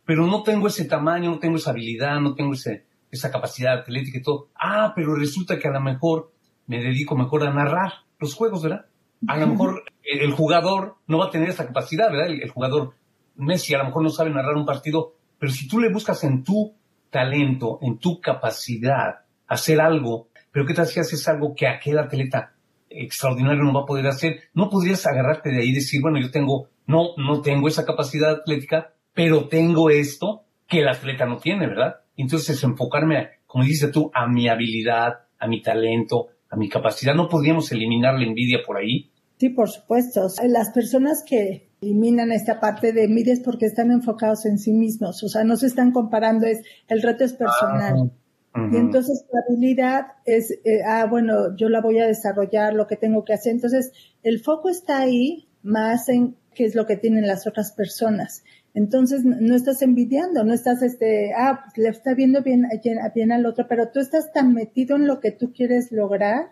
pero 0.05 0.27
no 0.27 0.43
tengo 0.43 0.67
ese 0.67 0.85
tamaño, 0.85 1.31
no 1.31 1.39
tengo 1.39 1.57
esa 1.57 1.71
habilidad, 1.71 2.19
no 2.19 2.35
tengo 2.35 2.53
ese, 2.53 2.85
esa 3.11 3.31
capacidad 3.31 3.79
atlética 3.79 4.19
y 4.19 4.21
todo. 4.21 4.49
Ah, 4.55 4.93
pero 4.95 5.15
resulta 5.15 5.57
que 5.57 5.67
a 5.67 5.71
lo 5.71 5.81
mejor 5.81 6.31
me 6.67 6.81
dedico 6.81 7.15
mejor 7.15 7.43
a 7.43 7.53
narrar 7.53 7.93
los 8.19 8.33
juegos, 8.33 8.63
¿verdad? 8.63 8.85
A 9.27 9.37
lo 9.37 9.47
mejor 9.47 9.83
el 10.03 10.31
jugador 10.31 10.97
no 11.07 11.17
va 11.17 11.25
a 11.25 11.29
tener 11.31 11.49
esa 11.49 11.65
capacidad, 11.65 12.11
¿verdad? 12.11 12.29
El, 12.29 12.49
jugador 12.49 12.93
Messi 13.35 13.73
a 13.73 13.79
lo 13.79 13.85
mejor 13.85 14.03
no 14.03 14.09
sabe 14.09 14.29
narrar 14.29 14.55
un 14.55 14.65
partido, 14.65 15.15
pero 15.39 15.51
si 15.51 15.67
tú 15.67 15.79
le 15.79 15.91
buscas 15.91 16.23
en 16.23 16.43
tu 16.43 16.75
talento, 17.09 17.79
en 17.81 17.97
tu 17.97 18.21
capacidad, 18.21 19.21
hacer 19.47 19.81
algo, 19.81 20.29
pero 20.51 20.65
¿qué 20.65 20.73
tal 20.73 20.87
si 20.87 20.99
haces 20.99 21.27
algo 21.27 21.55
que 21.55 21.67
aquel 21.67 21.97
atleta 21.97 22.53
extraordinario 22.89 23.63
no 23.63 23.73
va 23.73 23.81
a 23.81 23.85
poder 23.85 24.07
hacer? 24.07 24.49
No 24.53 24.69
podrías 24.69 25.05
agarrarte 25.05 25.49
de 25.49 25.61
ahí 25.61 25.69
y 25.69 25.75
decir, 25.75 26.01
bueno, 26.01 26.19
yo 26.19 26.31
tengo, 26.31 26.69
no, 26.87 27.09
no 27.17 27.41
tengo 27.41 27.67
esa 27.67 27.85
capacidad 27.85 28.31
atlética, 28.31 28.93
pero 29.15 29.47
tengo 29.47 29.89
esto 29.89 30.43
que 30.67 30.81
el 30.81 30.87
atleta 30.87 31.25
no 31.25 31.37
tiene, 31.37 31.67
¿verdad? 31.67 31.95
Entonces 32.17 32.61
enfocarme, 32.63 33.29
como 33.47 33.63
dices 33.63 33.89
tú, 33.91 34.11
a 34.13 34.27
mi 34.27 34.47
habilidad, 34.47 35.13
a 35.39 35.47
mi 35.47 35.61
talento, 35.61 36.27
a 36.49 36.57
mi 36.57 36.69
capacidad. 36.69 37.15
¿No 37.15 37.27
podríamos 37.27 37.71
eliminar 37.71 38.13
la 38.19 38.25
envidia 38.25 38.59
por 38.65 38.77
ahí? 38.77 39.11
Sí, 39.37 39.49
por 39.49 39.69
supuesto. 39.69 40.27
Las 40.47 40.71
personas 40.71 41.23
que 41.27 41.69
eliminan 41.81 42.31
esta 42.31 42.59
parte 42.59 42.93
de 42.93 43.05
envidia 43.05 43.33
es 43.33 43.41
porque 43.41 43.65
están 43.65 43.91
enfocados 43.91 44.45
en 44.45 44.57
sí 44.57 44.73
mismos, 44.73 45.23
o 45.23 45.29
sea, 45.29 45.43
no 45.43 45.55
se 45.55 45.67
están 45.67 45.91
comparando, 45.91 46.45
es 46.45 46.61
el 46.87 47.01
reto 47.01 47.23
es 47.23 47.33
personal. 47.33 48.11
Ah, 48.53 48.69
y 48.71 48.77
entonces 48.77 49.25
la 49.33 49.41
habilidad 49.47 50.05
es, 50.25 50.51
eh, 50.63 50.81
ah, 50.85 51.05
bueno, 51.09 51.55
yo 51.57 51.67
la 51.67 51.81
voy 51.81 51.99
a 51.99 52.07
desarrollar, 52.07 52.73
lo 52.73 52.87
que 52.87 52.95
tengo 52.95 53.25
que 53.25 53.33
hacer. 53.33 53.51
Entonces, 53.51 53.91
el 54.23 54.39
foco 54.39 54.69
está 54.69 54.99
ahí 54.99 55.49
más 55.61 56.07
en 56.07 56.37
qué 56.53 56.63
es 56.63 56.73
lo 56.73 56.85
que 56.85 56.95
tienen 56.95 57.27
las 57.27 57.47
otras 57.47 57.73
personas. 57.73 58.43
Entonces 58.75 59.23
no 59.23 59.55
estás 59.55 59.81
envidiando, 59.81 60.43
no 60.43 60.53
estás 60.53 60.83
este, 60.83 61.31
ah, 61.33 61.61
pues, 61.63 61.77
le 61.77 61.89
está 61.89 62.13
viendo 62.13 62.43
bien, 62.43 62.67
bien 63.15 63.31
al 63.31 63.45
otro, 63.45 63.65
pero 63.69 63.89
tú 63.89 64.01
estás 64.01 64.33
tan 64.33 64.53
metido 64.53 64.97
en 64.97 65.07
lo 65.07 65.21
que 65.21 65.31
tú 65.31 65.53
quieres 65.53 65.93
lograr 65.93 66.49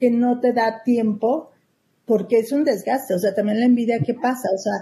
que 0.00 0.10
no 0.10 0.40
te 0.40 0.52
da 0.52 0.82
tiempo 0.84 1.50
porque 2.06 2.38
es 2.38 2.50
un 2.50 2.64
desgaste. 2.64 3.14
O 3.14 3.20
sea, 3.20 3.34
también 3.34 3.60
la 3.60 3.66
envidia, 3.66 4.00
¿qué 4.04 4.14
pasa? 4.14 4.48
O 4.52 4.58
sea, 4.58 4.72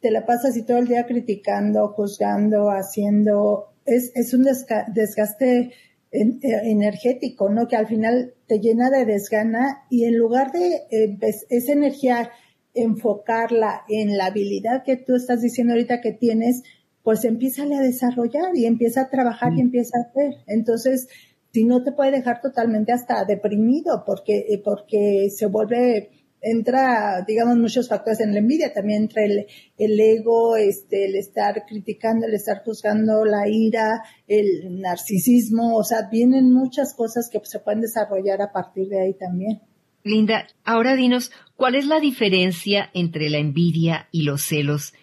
te 0.00 0.10
la 0.10 0.26
pasas 0.26 0.56
y 0.56 0.64
todo 0.64 0.78
el 0.78 0.88
día 0.88 1.06
criticando, 1.06 1.86
juzgando, 1.88 2.70
haciendo, 2.70 3.68
es, 3.86 4.10
es 4.16 4.34
un 4.34 4.44
desgaste 4.44 5.72
eh, 6.10 6.38
energético, 6.64 7.48
¿no? 7.48 7.68
Que 7.68 7.76
al 7.76 7.86
final 7.86 8.34
te 8.48 8.58
llena 8.58 8.90
de 8.90 9.04
desgana 9.04 9.84
y 9.88 10.04
en 10.04 10.18
lugar 10.18 10.50
de 10.50 10.82
eh, 10.90 11.16
esa 11.48 11.72
energía 11.72 12.30
enfocarla 12.74 13.82
en 13.88 14.16
la 14.16 14.26
habilidad 14.26 14.82
que 14.84 14.96
tú 14.96 15.14
estás 15.14 15.42
diciendo 15.42 15.74
ahorita 15.74 16.00
que 16.00 16.12
tienes, 16.12 16.62
pues 17.02 17.24
empieza 17.24 17.64
a 17.64 17.80
desarrollar 17.80 18.54
y 18.54 18.66
empieza 18.66 19.02
a 19.02 19.10
trabajar 19.10 19.52
y 19.52 19.56
mm. 19.56 19.66
empieza 19.66 19.98
a 19.98 20.08
hacer. 20.08 20.42
Entonces, 20.46 21.08
si 21.52 21.64
no 21.64 21.82
te 21.82 21.92
puede 21.92 22.12
dejar 22.12 22.40
totalmente 22.40 22.92
hasta 22.92 23.24
deprimido 23.24 24.04
porque, 24.06 24.46
eh, 24.48 24.62
porque 24.64 25.28
se 25.30 25.46
vuelve, 25.46 26.10
entra, 26.40 27.24
digamos, 27.26 27.56
muchos 27.56 27.88
factores 27.88 28.20
en 28.20 28.32
la 28.32 28.38
envidia, 28.38 28.72
también 28.72 29.02
entra 29.02 29.24
el, 29.24 29.46
el 29.76 30.00
ego, 30.00 30.56
este, 30.56 31.06
el 31.06 31.16
estar 31.16 31.64
criticando, 31.66 32.26
el 32.26 32.34
estar 32.34 32.62
juzgando, 32.64 33.24
la 33.24 33.48
ira, 33.48 34.02
el 34.26 34.80
narcisismo, 34.80 35.76
o 35.76 35.84
sea, 35.84 36.08
vienen 36.10 36.52
muchas 36.52 36.94
cosas 36.94 37.28
que 37.30 37.40
se 37.44 37.60
pueden 37.60 37.80
desarrollar 37.80 38.40
a 38.40 38.52
partir 38.52 38.88
de 38.88 39.00
ahí 39.00 39.14
también. 39.14 39.60
Linda, 40.04 40.46
ahora 40.64 40.96
dinos, 40.96 41.30
¿cuál 41.56 41.74
es 41.74 41.86
la 41.86 42.00
diferencia 42.00 42.90
entre 42.92 43.30
la 43.30 43.38
envidia 43.38 44.08
y 44.10 44.22
los 44.22 44.42
celos 44.42 44.94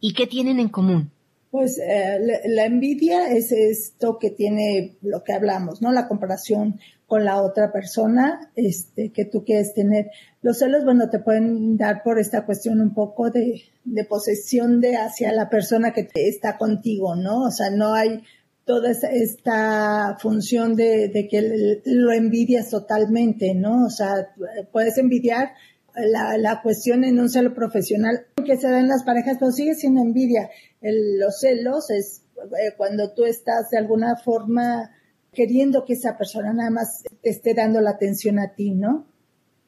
y 0.00 0.14
qué 0.14 0.26
tienen 0.26 0.58
en 0.58 0.68
común? 0.68 1.10
Pues 1.50 1.78
eh, 1.78 2.18
la, 2.46 2.64
envidia 2.64 3.30
es 3.30 3.52
esto 3.52 4.18
que 4.18 4.30
tiene 4.30 4.96
lo 5.02 5.22
que 5.22 5.34
hablamos, 5.34 5.82
¿no? 5.82 5.92
La 5.92 6.08
comparación 6.08 6.80
con 7.06 7.26
la 7.26 7.42
otra 7.42 7.72
persona 7.72 8.50
este, 8.56 9.12
que 9.12 9.26
tú 9.26 9.44
quieres 9.44 9.74
tener. 9.74 10.10
Los 10.40 10.60
celos, 10.60 10.82
bueno, 10.82 11.10
te 11.10 11.18
pueden 11.18 11.76
dar 11.76 12.02
por 12.02 12.18
esta 12.18 12.46
cuestión 12.46 12.80
un 12.80 12.94
poco 12.94 13.28
de, 13.28 13.64
de 13.84 14.04
posesión 14.06 14.80
de 14.80 14.96
hacia 14.96 15.30
la 15.32 15.50
persona 15.50 15.92
que 15.92 16.08
está 16.14 16.56
contigo, 16.56 17.16
¿no? 17.16 17.42
O 17.42 17.50
sea, 17.50 17.68
no 17.68 17.92
hay 17.92 18.22
toda 18.64 18.90
esta 18.90 20.16
función 20.20 20.76
de, 20.76 21.28
que 21.30 21.80
lo 21.84 22.12
envidias 22.12 22.70
totalmente, 22.70 23.54
¿no? 23.54 23.86
O 23.86 23.90
sea, 23.90 24.34
puedes 24.70 24.98
envidiar 24.98 25.52
la, 25.94 26.38
la, 26.38 26.62
cuestión 26.62 27.04
en 27.04 27.18
un 27.20 27.28
celo 27.28 27.54
profesional 27.54 28.26
que 28.44 28.56
se 28.56 28.70
da 28.70 28.78
en 28.78 28.88
las 28.88 29.04
parejas, 29.04 29.36
pero 29.38 29.52
sigue 29.52 29.74
siendo 29.74 30.00
envidia. 30.00 30.50
los 30.80 31.40
celos 31.40 31.90
es 31.90 32.22
eh, 32.36 32.74
cuando 32.76 33.12
tú 33.12 33.24
estás 33.24 33.70
de 33.70 33.78
alguna 33.78 34.16
forma 34.16 34.90
queriendo 35.32 35.84
que 35.84 35.94
esa 35.94 36.16
persona 36.16 36.52
nada 36.52 36.70
más 36.70 37.02
te 37.22 37.30
esté 37.30 37.54
dando 37.54 37.80
la 37.80 37.90
atención 37.90 38.38
a 38.38 38.54
ti, 38.54 38.70
¿no? 38.70 39.06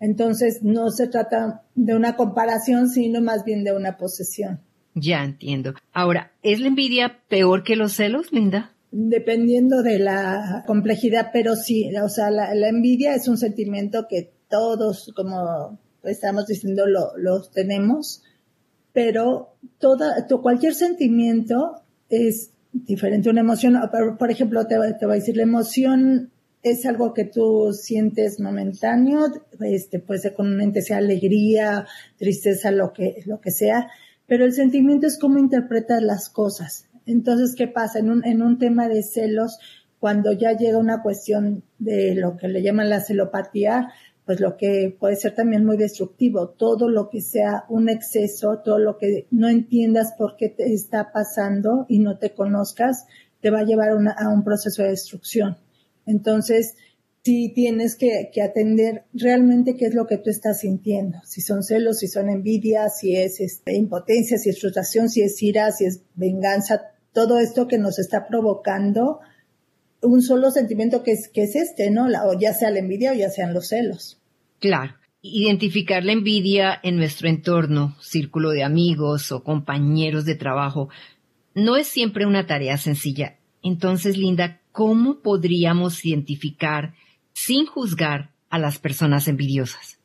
Entonces 0.00 0.62
no 0.62 0.90
se 0.90 1.08
trata 1.08 1.62
de 1.74 1.94
una 1.94 2.16
comparación, 2.16 2.90
sino 2.90 3.22
más 3.22 3.44
bien 3.44 3.64
de 3.64 3.72
una 3.72 3.96
posesión. 3.96 4.60
Ya 4.94 5.24
entiendo. 5.24 5.74
Ahora, 5.92 6.32
¿es 6.42 6.60
la 6.60 6.68
envidia 6.68 7.20
peor 7.28 7.64
que 7.64 7.76
los 7.76 7.94
celos, 7.94 8.32
Linda? 8.32 8.73
Dependiendo 8.96 9.82
de 9.82 9.98
la 9.98 10.62
complejidad, 10.68 11.30
pero 11.32 11.56
sí, 11.56 11.90
o 11.96 12.08
sea, 12.08 12.30
la, 12.30 12.68
envidia 12.68 13.16
es 13.16 13.26
un 13.26 13.36
sentimiento 13.36 14.06
que 14.08 14.32
todos, 14.48 15.12
como 15.16 15.80
estamos 16.04 16.46
diciendo, 16.46 16.84
lo, 16.86 17.42
tenemos, 17.52 18.22
pero 18.92 19.56
toda, 19.78 20.24
cualquier 20.40 20.74
sentimiento 20.74 21.82
es 22.08 22.52
diferente. 22.72 23.30
Una 23.30 23.40
emoción, 23.40 23.74
por 24.16 24.30
ejemplo, 24.30 24.64
te, 24.68 24.76
te 24.98 25.06
voy 25.06 25.16
a 25.16 25.18
decir, 25.18 25.36
la 25.36 25.42
emoción 25.42 26.30
es 26.62 26.86
algo 26.86 27.12
que 27.14 27.24
tú 27.24 27.72
sientes 27.72 28.38
momentáneo, 28.38 29.26
este, 29.60 29.98
puede 29.98 30.20
ser 30.20 30.34
con 30.34 30.52
una 30.52 30.72
sea 30.80 30.98
alegría, 30.98 31.84
tristeza, 32.16 32.70
lo 32.70 32.92
que, 32.92 33.24
lo 33.26 33.40
que 33.40 33.50
sea, 33.50 33.88
pero 34.28 34.44
el 34.44 34.52
sentimiento 34.52 35.08
es 35.08 35.18
cómo 35.18 35.40
interpretas 35.40 36.00
las 36.00 36.30
cosas. 36.30 36.86
Entonces, 37.06 37.54
¿qué 37.56 37.68
pasa? 37.68 37.99
En 37.99 38.11
un, 38.11 38.25
en 38.25 38.42
un 38.42 38.58
tema 38.58 38.88
de 38.88 39.02
celos, 39.02 39.58
cuando 39.99 40.32
ya 40.32 40.52
llega 40.52 40.78
una 40.78 41.02
cuestión 41.02 41.62
de 41.78 42.14
lo 42.14 42.37
que 42.37 42.49
le 42.49 42.62
llaman 42.62 42.90
la 42.90 43.00
celopatía, 43.00 43.92
pues 44.25 44.40
lo 44.40 44.56
que 44.56 44.94
puede 44.99 45.16
ser 45.16 45.34
también 45.34 45.64
muy 45.64 45.76
destructivo, 45.76 46.50
todo 46.50 46.88
lo 46.88 47.11
que 47.11 47.20
sea 47.20 47.64
un 47.68 47.88
exceso, 47.88 48.61
todo 48.64 48.78
lo 48.78 48.96
que 48.96 49.26
no 49.30 49.49
entiendas 49.49 50.14
por 50.16 50.37
qué 50.37 50.49
te 50.49 50.73
está 50.73 51.12
pasando 51.12 51.84
y 51.88 51.99
no 51.99 52.18
te 52.18 52.34
conozcas, 52.34 53.06
te 53.40 53.50
va 53.50 53.61
a 53.61 53.64
llevar 53.64 53.90
a 53.90 54.28
un 54.28 54.44
proceso 54.44 54.82
de 54.82 54.90
destrucción. 54.90 55.58
Entonces, 56.06 56.76
sí 57.23 57.52
tienes 57.54 57.96
que, 57.96 58.30
que, 58.32 58.42
atender 58.42 59.04
realmente 59.12 59.76
qué 59.76 59.87
es 59.87 59.94
lo 59.94 60.06
que 60.06 60.18
tú 60.18 60.30
estás 60.30 60.61
sintiendo. 60.61 61.18
Si 61.25 61.40
son 61.40 61.62
celos, 61.62 61.99
si 61.99 62.08
son 62.08 62.28
envidia, 62.28 62.88
si 62.88 63.16
es 63.16 63.40
este, 63.40 63.75
impotencia, 63.75 64.38
si 64.38 64.50
es 64.50 64.61
frustración, 64.61 65.08
si 65.08 65.23
es 65.23 65.42
ira, 65.42 65.70
si 65.73 65.84
es 65.87 66.02
venganza, 66.14 66.93
todo 67.14 67.38
esto 67.38 67.66
que 67.66 67.78
nos 67.78 67.99
está 67.99 68.26
provocando 68.26 69.21
un 70.02 70.21
solo 70.21 70.50
sentimiento 70.50 71.02
que 71.02 71.12
es, 71.12 71.28
que 71.33 71.44
es 71.44 71.56
este, 71.56 71.90
¿no? 71.90 72.06
o 72.06 72.38
ya 72.38 72.52
sea 72.52 72.71
la 72.71 72.80
envidia 72.80 73.12
o 73.12 73.14
ya 73.14 73.30
sean 73.30 73.54
los 73.54 73.68
celos. 73.68 74.21
Claro. 74.59 74.94
Identificar 75.23 76.04
la 76.04 76.12
envidia 76.12 76.78
en 76.83 76.97
nuestro 76.97 77.30
entorno, 77.30 77.97
círculo 77.99 78.50
de 78.50 78.62
amigos 78.62 79.33
o 79.33 79.42
compañeros 79.42 80.26
de 80.26 80.35
trabajo, 80.35 80.90
no 81.54 81.76
es 81.76 81.87
siempre 81.87 82.26
una 82.26 82.47
tarea 82.47 82.76
sencilla. 82.76 83.38
Entonces, 83.62 84.18
Linda, 84.18 84.61
¿cómo 84.71 85.23
podríamos 85.23 86.04
identificar 86.04 86.92
sin 87.33 87.64
juzgar 87.64 88.33
a 88.50 88.59
las 88.59 88.78
personas 88.78 89.26
envidiosas? 89.26 89.99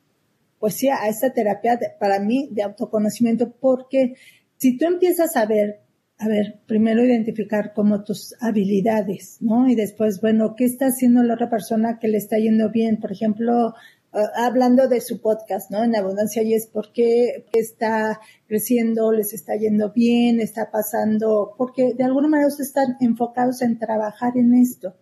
Pues 0.60 0.76
sí, 0.76 0.88
a 0.88 1.10
esta 1.10 1.34
terapia 1.34 1.78
para 2.00 2.20
mí 2.22 2.48
de 2.52 2.64
autoconocimiento, 2.64 3.52
porque 3.60 4.14
si 4.56 4.78
tú 4.78 4.86
empiezas 4.86 5.36
a 5.36 5.46
ver 5.46 5.82
a 6.22 6.28
ver, 6.28 6.60
primero 6.68 7.04
identificar 7.04 7.74
como 7.74 8.04
tus 8.04 8.36
habilidades, 8.42 9.38
¿no? 9.40 9.70
Y 9.70 9.76
después, 9.76 10.20
bueno, 10.20 10.54
¿qué 10.58 10.66
está 10.66 10.88
haciendo 10.88 11.24
la 11.24 11.36
otra 11.36 11.50
persona 11.50 11.98
que 11.98 12.10
le 12.10 12.18
está 12.18 12.38
yendo 12.38 12.70
bien? 12.70 13.00
Por 13.00 13.14
ejemplo, 13.14 13.74
ah, 14.12 14.26
hablando 14.36 14.90
de 14.90 15.00
su 15.00 15.22
podcast, 15.22 15.72
¿no? 15.72 15.82
En 15.82 15.96
abundancia 15.96 16.44
y 16.44 16.54
es 16.54 16.68
porque 16.68 17.46
está 17.54 18.20
creciendo, 18.48 19.14
les 19.14 19.34
está 19.34 19.56
yendo 19.56 19.94
bien, 19.94 20.42
está 20.42 20.70
pasando, 20.72 21.56
porque 21.58 21.94
de 21.94 22.04
alguna 22.04 22.28
manera 22.28 22.50
ustedes 22.50 22.68
están 22.68 22.98
enfocados 23.00 23.62
en 23.62 23.80
trabajar 23.80 24.34
en 24.36 24.56
esto. 24.56 24.96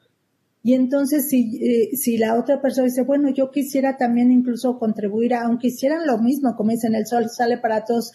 Y 0.62 0.76
entonces 0.76 1.30
si, 1.30 1.58
eh, 1.64 1.96
si 1.96 2.20
la 2.20 2.36
otra 2.36 2.62
persona 2.62 2.86
dice, 2.86 3.02
bueno, 3.02 3.32
yo 3.32 3.50
quisiera 3.50 3.98
también 3.98 4.32
incluso 4.32 4.78
contribuir, 4.78 5.34
aunque 5.34 5.70
hicieran 5.70 6.06
lo 6.06 6.20
mismo, 6.20 6.56
como 6.56 6.70
dicen, 6.70 6.94
el 6.94 7.08
sol 7.08 7.28
sale 7.28 7.58
para 7.58 7.86
todos, 7.86 8.12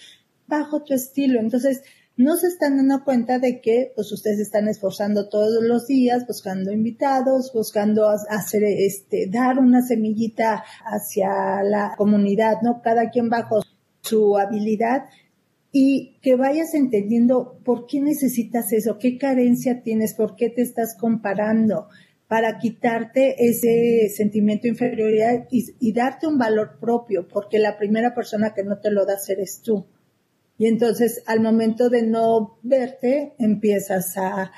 bajo 0.46 0.84
tu 0.84 0.94
estilo. 0.94 1.40
Entonces, 1.40 1.82
no 2.16 2.36
se 2.36 2.48
están 2.48 2.76
dando 2.76 3.04
cuenta 3.04 3.38
de 3.38 3.60
que 3.60 3.92
pues 3.94 4.12
ustedes 4.12 4.38
están 4.38 4.68
esforzando 4.68 5.28
todos 5.28 5.62
los 5.62 5.86
días 5.86 6.26
buscando 6.26 6.72
invitados, 6.72 7.52
buscando 7.52 8.08
hacer 8.08 8.64
este 8.64 9.28
dar 9.30 9.58
una 9.58 9.82
semillita 9.82 10.62
hacia 10.84 11.62
la 11.62 11.94
comunidad, 11.96 12.60
¿no? 12.62 12.82
Cada 12.82 13.10
quien 13.10 13.30
bajo 13.30 13.62
su 14.02 14.36
habilidad 14.36 15.04
y 15.72 16.18
que 16.20 16.36
vayas 16.36 16.74
entendiendo 16.74 17.58
por 17.64 17.86
qué 17.86 18.00
necesitas 18.00 18.72
eso, 18.72 18.98
qué 18.98 19.16
carencia 19.16 19.82
tienes, 19.82 20.14
por 20.14 20.36
qué 20.36 20.50
te 20.50 20.60
estás 20.60 20.94
comparando 20.98 21.88
para 22.28 22.58
quitarte 22.58 23.36
ese 23.38 24.08
sentimiento 24.08 24.62
de 24.62 24.70
inferioridad 24.70 25.46
y, 25.50 25.92
darte 25.92 26.26
un 26.26 26.38
valor 26.38 26.78
propio, 26.80 27.28
porque 27.28 27.58
la 27.58 27.76
primera 27.76 28.14
persona 28.14 28.54
que 28.54 28.64
no 28.64 28.78
te 28.78 28.90
lo 28.90 29.04
da 29.04 29.16
eres 29.28 29.60
tú. 29.62 29.86
Y 30.62 30.68
entonces 30.68 31.24
al 31.26 31.40
momento 31.40 31.90
de 31.90 32.02
no 32.02 32.60
verte, 32.62 33.32
empiezas 33.40 34.16
a, 34.16 34.52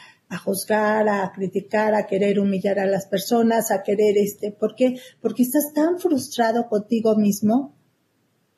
juzgar, 0.44 1.08
a 1.08 1.32
criticar, 1.34 1.94
a 1.94 2.06
querer 2.06 2.38
humillar 2.40 2.78
a 2.78 2.84
las 2.84 3.06
personas, 3.06 3.70
a 3.70 3.82
querer 3.82 4.18
este, 4.18 4.50
¿por 4.50 4.74
qué? 4.74 4.98
Porque 5.22 5.44
estás 5.44 5.72
tan 5.72 5.98
frustrado 5.98 6.68
contigo 6.68 7.16
mismo 7.16 7.74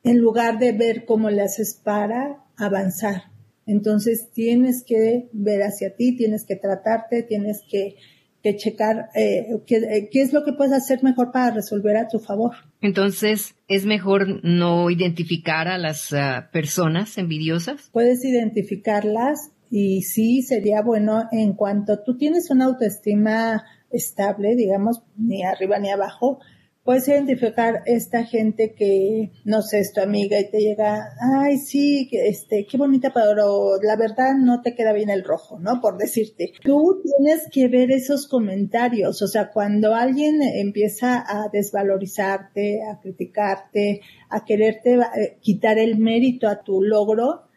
en 0.03 0.17
lugar 0.17 0.59
de 0.59 0.73
ver 0.73 1.05
cómo 1.05 1.29
le 1.29 1.41
haces 1.41 1.79
para 1.81 2.43
avanzar. 2.57 3.31
Entonces 3.65 4.29
tienes 4.33 4.83
que 4.83 5.29
ver 5.31 5.61
hacia 5.61 5.95
ti, 5.95 6.17
tienes 6.17 6.43
que 6.43 6.57
tratarte, 6.57 7.23
tienes 7.23 7.61
que 7.71 7.95
que 8.43 8.57
checar 8.57 9.09
eh, 9.15 9.47
qué, 9.65 10.09
qué, 10.11 10.21
es 10.21 10.33
lo 10.33 10.43
que 10.43 10.51
puedes 10.51 10.73
hacer 10.73 11.01
mejor 11.01 11.31
para 11.31 11.51
resolver 11.51 11.95
a 11.95 12.09
tu 12.09 12.19
favor. 12.19 12.51
Entonces, 12.81 13.55
¿es 13.67 13.85
mejor 13.85 14.43
no 14.43 14.89
identificar 14.89 15.67
a 15.67 15.77
las 15.77 16.11
uh, 16.11 16.51
personas 16.51 17.17
envidiosas? 17.17 17.89
Puedes 17.91 18.23
identificarlas 18.23 19.51
y 19.69 20.03
sí 20.03 20.41
sería 20.43 20.81
bueno 20.81 21.23
en 21.31 21.53
cuanto 21.53 22.03
tú 22.03 22.17
tienes 22.17 22.49
una 22.51 22.65
autoestima 22.65 23.63
estable, 23.91 24.55
digamos, 24.55 25.01
ni 25.17 25.43
arriba 25.43 25.79
ni 25.79 25.89
abajo, 25.89 26.39
puedes 26.87 27.05
identificar 27.09 27.83
esta 27.85 28.23
gente 28.23 28.73
que, 28.73 29.33
no 29.43 29.61
sé, 29.61 29.79
es 29.79 29.91
tu 29.91 29.99
amiga 29.99 30.39
y 30.39 30.49
te 30.49 30.59
llega, 30.59 31.09
ay, 31.19 31.57
sí, 31.57 32.07
este, 32.13 32.65
qué 32.65 32.77
bonita, 32.77 33.11
pero 33.13 33.73
la 33.83 33.97
verdad 33.97 34.35
no 34.39 34.61
te 34.61 34.73
queda 34.73 34.93
bien 34.93 35.09
el 35.09 35.25
rojo, 35.25 35.59
¿no? 35.59 35.81
Por 35.81 35.97
decirte. 35.97 36.53
Tú 36.63 37.01
tienes 37.03 37.49
que 37.51 37.67
ver 37.67 37.91
esos 37.91 38.29
comentarios, 38.29 39.21
o 39.21 39.27
sea, 39.27 39.51
cuando 39.51 39.95
alguien 39.95 40.41
empieza 40.41 41.25
a 41.27 41.49
desvalorizarte, 41.51 42.79
a 42.89 43.01
criticarte, 43.01 43.99
a 44.29 44.45
quererte 44.45 44.93
eh, 44.93 45.37
quitar 45.41 45.79
el 45.79 45.97
mérito 45.97 46.47
a 46.47 46.63
tu 46.63 46.81
logro, 46.81 47.49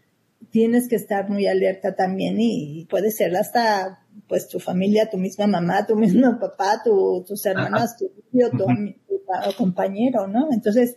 tienes 0.50 0.88
que 0.88 0.96
estar 0.96 1.30
muy 1.30 1.46
alerta 1.46 1.94
también 1.94 2.34
y 2.40 2.84
puede 2.86 3.12
ser 3.12 3.36
hasta 3.36 4.00
pues 4.28 4.48
tu 4.48 4.58
familia, 4.58 5.08
tu 5.10 5.18
misma 5.18 5.46
mamá, 5.46 5.86
tu 5.86 5.96
mismo 5.96 6.38
papá, 6.38 6.82
tu, 6.84 7.24
tus 7.26 7.44
hermanas, 7.46 7.96
tu 7.96 8.10
tío, 8.30 8.50
tu, 8.50 8.66
compañero, 9.56 10.26
¿no? 10.26 10.48
Entonces, 10.52 10.96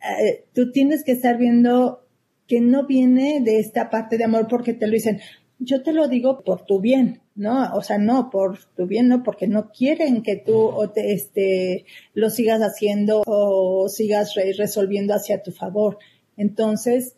eh, 0.00 0.44
tú 0.54 0.70
tienes 0.70 1.04
que 1.04 1.12
estar 1.12 1.38
viendo 1.38 2.06
que 2.46 2.60
no 2.60 2.86
viene 2.86 3.40
de 3.42 3.58
esta 3.58 3.90
parte 3.90 4.16
de 4.16 4.24
amor 4.24 4.46
porque 4.48 4.74
te 4.74 4.86
lo 4.86 4.92
dicen, 4.92 5.20
yo 5.58 5.82
te 5.82 5.92
lo 5.92 6.08
digo 6.08 6.42
por 6.44 6.64
tu 6.64 6.80
bien, 6.80 7.20
¿no? 7.34 7.72
O 7.74 7.82
sea, 7.82 7.98
no 7.98 8.30
por 8.30 8.58
tu 8.76 8.86
bien, 8.86 9.08
no, 9.08 9.22
porque 9.22 9.48
no 9.48 9.70
quieren 9.70 10.22
que 10.22 10.36
tú 10.36 10.56
o 10.56 10.90
te, 10.90 11.12
este, 11.12 11.84
lo 12.14 12.30
sigas 12.30 12.60
haciendo 12.60 13.22
o 13.26 13.88
sigas 13.88 14.34
resolviendo 14.56 15.14
hacia 15.14 15.42
tu 15.42 15.50
favor. 15.50 15.98
Entonces, 16.36 17.16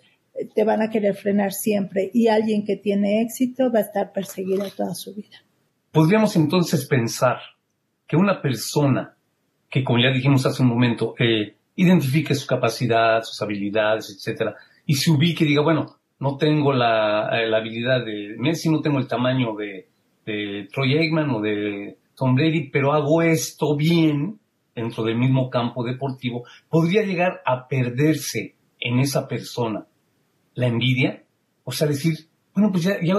te 0.54 0.64
van 0.64 0.82
a 0.82 0.90
querer 0.90 1.14
frenar 1.14 1.52
siempre 1.52 2.10
y 2.12 2.28
alguien 2.28 2.64
que 2.64 2.76
tiene 2.76 3.20
éxito 3.20 3.70
va 3.70 3.80
a 3.80 3.82
estar 3.82 4.12
perseguido 4.12 4.64
toda 4.70 4.94
su 4.94 5.14
vida. 5.14 5.44
Podríamos 5.92 6.36
entonces 6.36 6.86
pensar 6.86 7.36
que 8.06 8.16
una 8.16 8.40
persona 8.40 9.16
que, 9.70 9.84
como 9.84 10.00
ya 10.00 10.10
dijimos 10.10 10.44
hace 10.46 10.62
un 10.62 10.68
momento, 10.68 11.14
eh, 11.18 11.54
identifique 11.76 12.34
su 12.34 12.46
capacidad, 12.46 13.22
sus 13.22 13.40
habilidades, 13.40 14.14
etcétera, 14.14 14.56
y 14.84 14.94
se 14.94 15.10
ubique 15.10 15.44
y 15.44 15.48
diga, 15.48 15.62
bueno, 15.62 15.96
no 16.18 16.36
tengo 16.36 16.72
la, 16.72 17.30
eh, 17.32 17.54
habilidad 17.54 18.04
de 18.04 18.36
Messi, 18.38 18.68
no 18.68 18.80
tengo 18.82 18.98
el 18.98 19.06
tamaño 19.06 19.54
de, 19.54 19.88
de 20.26 20.68
Troy 20.72 20.98
Aikman 20.98 21.30
o 21.30 21.40
de 21.40 21.96
Tom 22.14 22.34
Brady, 22.34 22.68
pero 22.70 22.92
hago 22.92 23.22
esto 23.22 23.76
bien 23.76 24.38
dentro 24.74 25.04
del 25.04 25.16
mismo 25.16 25.50
campo 25.50 25.84
deportivo, 25.84 26.44
podría 26.68 27.02
llegar 27.02 27.40
a 27.44 27.66
perderse 27.68 28.54
en 28.78 28.98
esa 28.98 29.28
persona 29.28 29.86
la 30.54 30.66
envidia, 30.66 31.22
o 31.64 31.72
sea, 31.72 31.86
decir, 31.86 32.14
bueno, 32.54 32.70
pues 32.72 32.84
ya, 32.84 32.98
ya, 33.00 33.14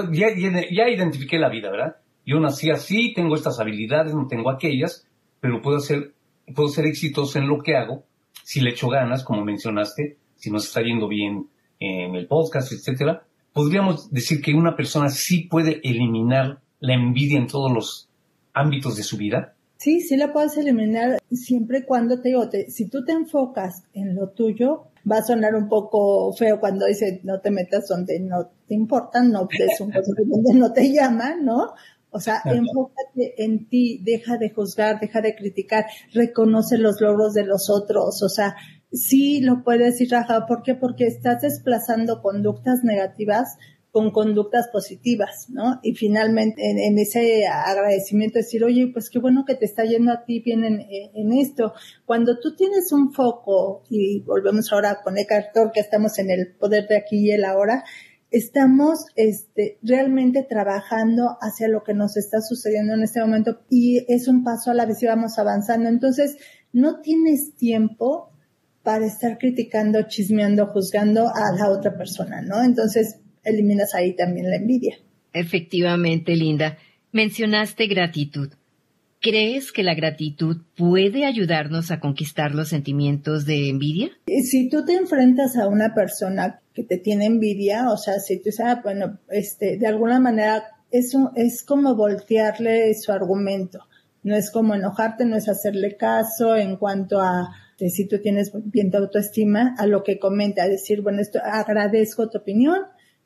ya, 0.70 0.89
identifiqué 0.89 1.39
la 1.39 1.50
vida, 1.50 1.72
¿verdad? 1.72 1.96
Yo 2.25 2.39
nací 2.39 2.70
así, 2.70 3.13
tengo 3.13 3.36
estas 3.36 3.60
habilidades, 3.60 4.13
no 4.13 4.27
tengo 4.27 4.50
aquellas, 4.50 5.08
pero 5.39 5.62
puedo 5.62 5.79
ser, 5.79 6.13
puedo 6.55 6.69
ser 6.69 6.86
exitoso 6.86 7.39
en 7.39 7.48
lo 7.48 7.62
que 7.62 7.75
hago 7.75 8.03
si 8.43 8.60
le 8.62 8.71
echo 8.71 8.89
ganas, 8.89 9.24
como 9.24 9.45
mencionaste, 9.45 10.17
si 10.36 10.51
nos 10.51 10.65
está 10.65 10.81
yendo 10.81 11.07
bien 11.07 11.48
en 11.79 12.15
el 12.15 12.27
podcast, 12.27 12.71
etcétera. 12.71 13.24
Podríamos 13.53 14.12
decir 14.12 14.41
que 14.41 14.53
una 14.53 14.75
persona 14.75 15.10
sí 15.10 15.48
puede 15.50 15.81
eliminar 15.83 16.60
la 16.79 16.93
envidia 16.95 17.38
en 17.38 17.48
todos 17.48 17.71
los 17.71 18.10
ámbitos 18.53 18.95
de 18.95 19.03
su 19.03 19.17
vida. 19.17 19.55
Sí, 19.77 20.01
sí 20.01 20.15
la 20.15 20.31
puedes 20.31 20.57
eliminar 20.57 21.19
siempre 21.31 21.79
y 21.79 21.86
cuando 21.86 22.21
te 22.21 22.29
digo, 22.29 22.48
si 22.67 22.88
tú 22.88 23.03
te 23.03 23.13
enfocas 23.13 23.83
en 23.93 24.15
lo 24.15 24.29
tuyo, 24.29 24.88
va 25.10 25.17
a 25.17 25.24
sonar 25.24 25.55
un 25.55 25.67
poco 25.67 26.31
feo 26.33 26.60
cuando 26.60 26.86
dice 26.86 27.19
no 27.24 27.39
te 27.39 27.50
metas 27.50 27.88
donde 27.88 28.19
no 28.19 28.51
te 28.67 28.75
importan, 28.75 29.31
no 29.31 29.48
es 29.57 29.81
un 29.81 29.91
donde 29.91 30.53
no 30.53 30.71
te 30.71 30.91
llaman, 30.93 31.43
¿no? 31.45 31.74
O 32.12 32.20
sea, 32.20 32.41
enfócate 32.46 33.44
en 33.44 33.70
ti, 33.70 34.01
deja 34.03 34.38
de 34.38 34.50
juzgar, 34.50 35.00
deja 35.00 35.22
de 35.22 35.36
criticar, 35.36 35.86
reconoce 36.13 36.77
los 36.77 37.00
logros 37.00 37.34
de 37.34 37.46
los 37.46 37.70
otros, 37.70 38.22
o 38.22 38.30
sea, 38.30 38.56
sí 38.91 39.39
lo 39.39 39.63
puedes 39.63 40.00
ir 40.01 40.12
Raja, 40.12 40.46
¿por 40.46 40.62
qué? 40.63 40.75
Porque 40.75 41.08
estás 41.08 41.41
desplazando 41.41 42.22
conductas 42.22 42.84
negativas 42.84 43.58
con 43.91 44.12
conductas 44.12 44.70
positivas, 44.72 45.48
¿no? 45.50 45.80
Y 45.84 45.96
finalmente 45.96 46.62
en, 46.63 46.98
ese 46.98 47.46
agradecimiento 47.46 48.39
decir, 48.39 48.63
oye, 48.63 48.88
pues 48.88 49.10
qué 49.10 49.20
bueno 49.20 49.44
que 49.46 49.56
te 49.56 49.65
está 49.65 49.84
yendo 49.84 50.13
a 50.13 50.24
ti 50.24 50.39
bien 50.39 50.63
en, 50.63 51.34
esto. 51.34 51.74
Cuando 52.06 52.39
tú 52.39 52.56
tienes 52.56 52.94
un 52.94 53.13
foco, 53.13 53.84
y 53.89 54.22
volvemos 54.22 54.72
ahora 54.72 55.01
con 55.03 55.18
Eckhart 55.18 55.53
Tolle, 55.53 55.72
que 55.74 55.82
estamos 55.82 56.18
en 56.20 56.32
el 56.32 56.53
poder 56.56 56.88
de 56.88 56.98
aquí 56.98 57.18
y 57.20 57.32
el 57.32 57.44
ahora, 57.44 57.84
estamos 58.32 59.06
este, 59.18 59.78
realmente 59.84 60.44
trabajando 60.50 61.38
hacia 61.42 61.68
lo 61.68 61.84
que 61.84 61.94
nos 61.94 62.16
está 62.16 62.42
sucediendo 62.42 62.94
en 62.94 63.04
este 63.04 63.20
momento 63.20 63.60
y 63.70 64.06
es 64.08 64.28
un 64.28 64.44
paso 64.44 64.72
a 64.72 64.74
la 64.74 64.86
vez 64.86 65.04
y 65.04 65.06
vamos 65.06 65.38
avanzando. 65.38 65.89
Entonces, 65.89 66.38
no 66.72 67.02
tienes 67.02 67.56
tiempo 67.56 68.32
para 68.84 69.06
estar 69.06 69.38
criticando, 69.38 70.02
chismeando, 70.08 70.65
juzgando 70.67 71.28
a 71.28 71.56
la 71.56 71.70
otra 71.70 71.96
persona, 71.98 72.41
¿no? 72.41 72.63
Entonces, 72.63 73.20
eliminas 73.44 73.94
ahí 73.94 74.15
también 74.15 74.50
la 74.50 74.56
envidia. 74.56 74.98
Efectivamente, 75.34 76.36
Linda. 76.36 76.78
Mencionaste 77.12 77.88
gratitud. 77.88 78.54
¿Crees 79.21 79.71
que 79.71 79.84
la 79.84 79.93
gratitud 79.93 80.57
puede 80.75 81.25
ayudarnos 81.25 81.91
a 81.91 81.99
conquistar 81.99 82.55
los 82.55 82.69
sentimientos 82.69 83.45
de 83.45 83.69
envidia? 83.69 84.10
Si 84.25 84.67
tú 84.67 84.84
te 84.84 84.95
enfrentas 84.95 85.57
a 85.57 85.67
una 85.67 85.93
persona 85.93 86.60
que 86.73 86.84
te 86.84 86.97
tiene 86.97 87.25
envidia, 87.25 87.91
o 87.91 87.97
sea, 87.97 88.19
si 88.19 88.41
tú 88.41 88.51
sabes, 88.51 88.77
ah, 88.77 88.81
bueno, 88.84 89.19
este, 89.29 89.77
de 89.77 89.88
alguna 89.88 90.19
manera 90.19 90.63
eso 90.89 91.31
es 91.36 91.63
como 91.63 91.95
voltearle 91.95 92.93
su 92.95 93.12
argumento. 93.12 93.86
No 94.23 94.36
es 94.36 94.49
como 94.49 94.73
enojarte, 94.73 95.25
no 95.25 95.36
es 95.36 95.47
hacerle 95.47 95.97
caso 95.97 96.55
en 96.55 96.77
cuanto 96.77 97.21
a 97.21 97.49
si 97.77 98.07
tú 98.07 98.19
tienes 98.19 98.51
bien 98.65 98.91
tu 98.91 98.97
autoestima, 98.97 99.75
a 99.77 99.88
lo 99.88 100.03
que 100.03 100.19
comenta, 100.19 100.67
decir, 100.67 101.01
bueno, 101.01 101.21
esto 101.21 101.39
agradezco 101.43 102.29
tu 102.29 102.39
opinión, 102.39 102.81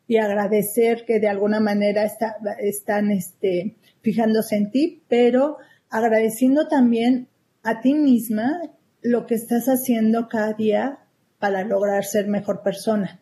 y 0.08 0.17
agradecer 0.17 1.03
que 1.05 1.19
de 1.19 1.27
alguna 1.27 1.60
manera 1.60 2.03
está, 2.03 2.36
están 2.60 3.12
este, 3.12 3.75
fijándose 4.01 4.55
en 4.55 4.71
ti, 4.71 5.01
pero 5.08 5.58
agradeciendo 5.97 6.67
también 6.67 7.27
a 7.63 7.81
ti 7.81 7.93
misma 7.93 8.62
lo 9.01 9.25
que 9.25 9.36
estás 9.36 9.67
haciendo 9.67 10.27
cada 10.27 10.53
día 10.53 10.99
para 11.39 11.63
lograr 11.63 12.03
ser 12.03 12.27
mejor 12.27 12.63
persona. 12.63 13.21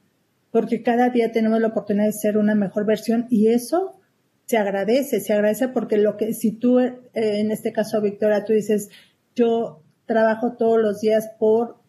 Porque 0.51 0.81
cada 0.81 1.09
día 1.09 1.31
tenemos 1.31 1.59
la 1.59 1.67
oportunidad 1.67 2.05
de 2.05 2.13
ser 2.13 2.37
una 2.37 2.55
mejor 2.55 2.85
versión 2.85 3.27
y 3.29 3.49
eso 3.49 3.99
se 4.45 4.57
agradece, 4.57 5.19
se 5.19 5.33
agradece 5.33 5.67
porque 5.67 5.97
lo 5.97 6.17
que, 6.17 6.33
si 6.33 6.51
tú, 6.51 6.79
eh, 6.79 6.99
en 7.13 7.51
este 7.51 7.71
caso, 7.71 8.01
Victoria, 8.01 8.43
tú 8.43 8.53
dices, 8.53 8.89
yo 9.35 9.83
trabajo 10.05 10.53
todos 10.57 10.81
los 10.81 10.99
días 10.99 11.29
por 11.39 11.83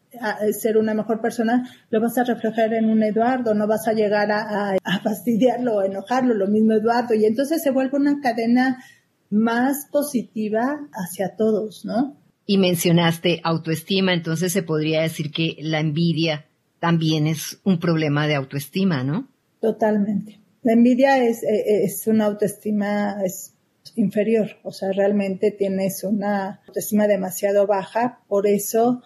ser 0.53 0.77
una 0.77 0.95
mejor 0.95 1.21
persona, 1.21 1.69
lo 1.91 2.01
vas 2.01 2.17
a 2.19 2.25
reflejar 2.25 2.73
en 2.75 2.89
un 2.89 3.03
Eduardo, 3.03 3.55
no 3.55 3.67
vas 3.67 3.89
a 3.89 3.93
llegar 3.93 4.31
a, 4.31 4.77
fastidiarlo 5.03 5.77
o 5.77 5.83
enojarlo, 5.83 6.35
lo 6.35 6.47
mismo 6.47 6.75
Eduardo, 6.75 7.15
y 7.15 7.25
entonces 7.25 7.63
se 7.63 7.71
vuelve 7.71 7.99
una 7.99 8.21
cadena 8.21 8.79
más 9.31 9.87
positiva 9.91 10.89
hacia 10.93 11.37
todos, 11.37 11.85
¿no? 11.85 12.17
Y 12.47 12.59
mencionaste 12.59 13.41
autoestima, 13.43 14.13
entonces 14.13 14.53
se 14.53 14.63
podría 14.63 15.03
decir 15.03 15.31
que 15.31 15.57
la 15.61 15.81
envidia 15.81 16.47
también 16.79 17.27
es 17.27 17.59
un 17.65 17.79
problema 17.79 18.27
de 18.27 18.35
autoestima, 18.35 19.03
¿no? 19.03 19.29
Totalmente. 19.61 20.39
La 20.63 20.73
envidia 20.73 21.25
es, 21.25 21.43
e, 21.43 21.85
es 21.85 22.07
una 22.07 22.27
autoestima 22.27 23.23
es 23.25 23.55
inferior, 23.97 24.51
o 24.63 24.73
sea, 24.73 24.93
realmente 24.93 25.51
tienes 25.51 26.05
una 26.05 26.61
autoestima 26.67 27.07
demasiado 27.07 27.67
baja, 27.67 28.21
por 28.29 28.47
eso 28.47 29.03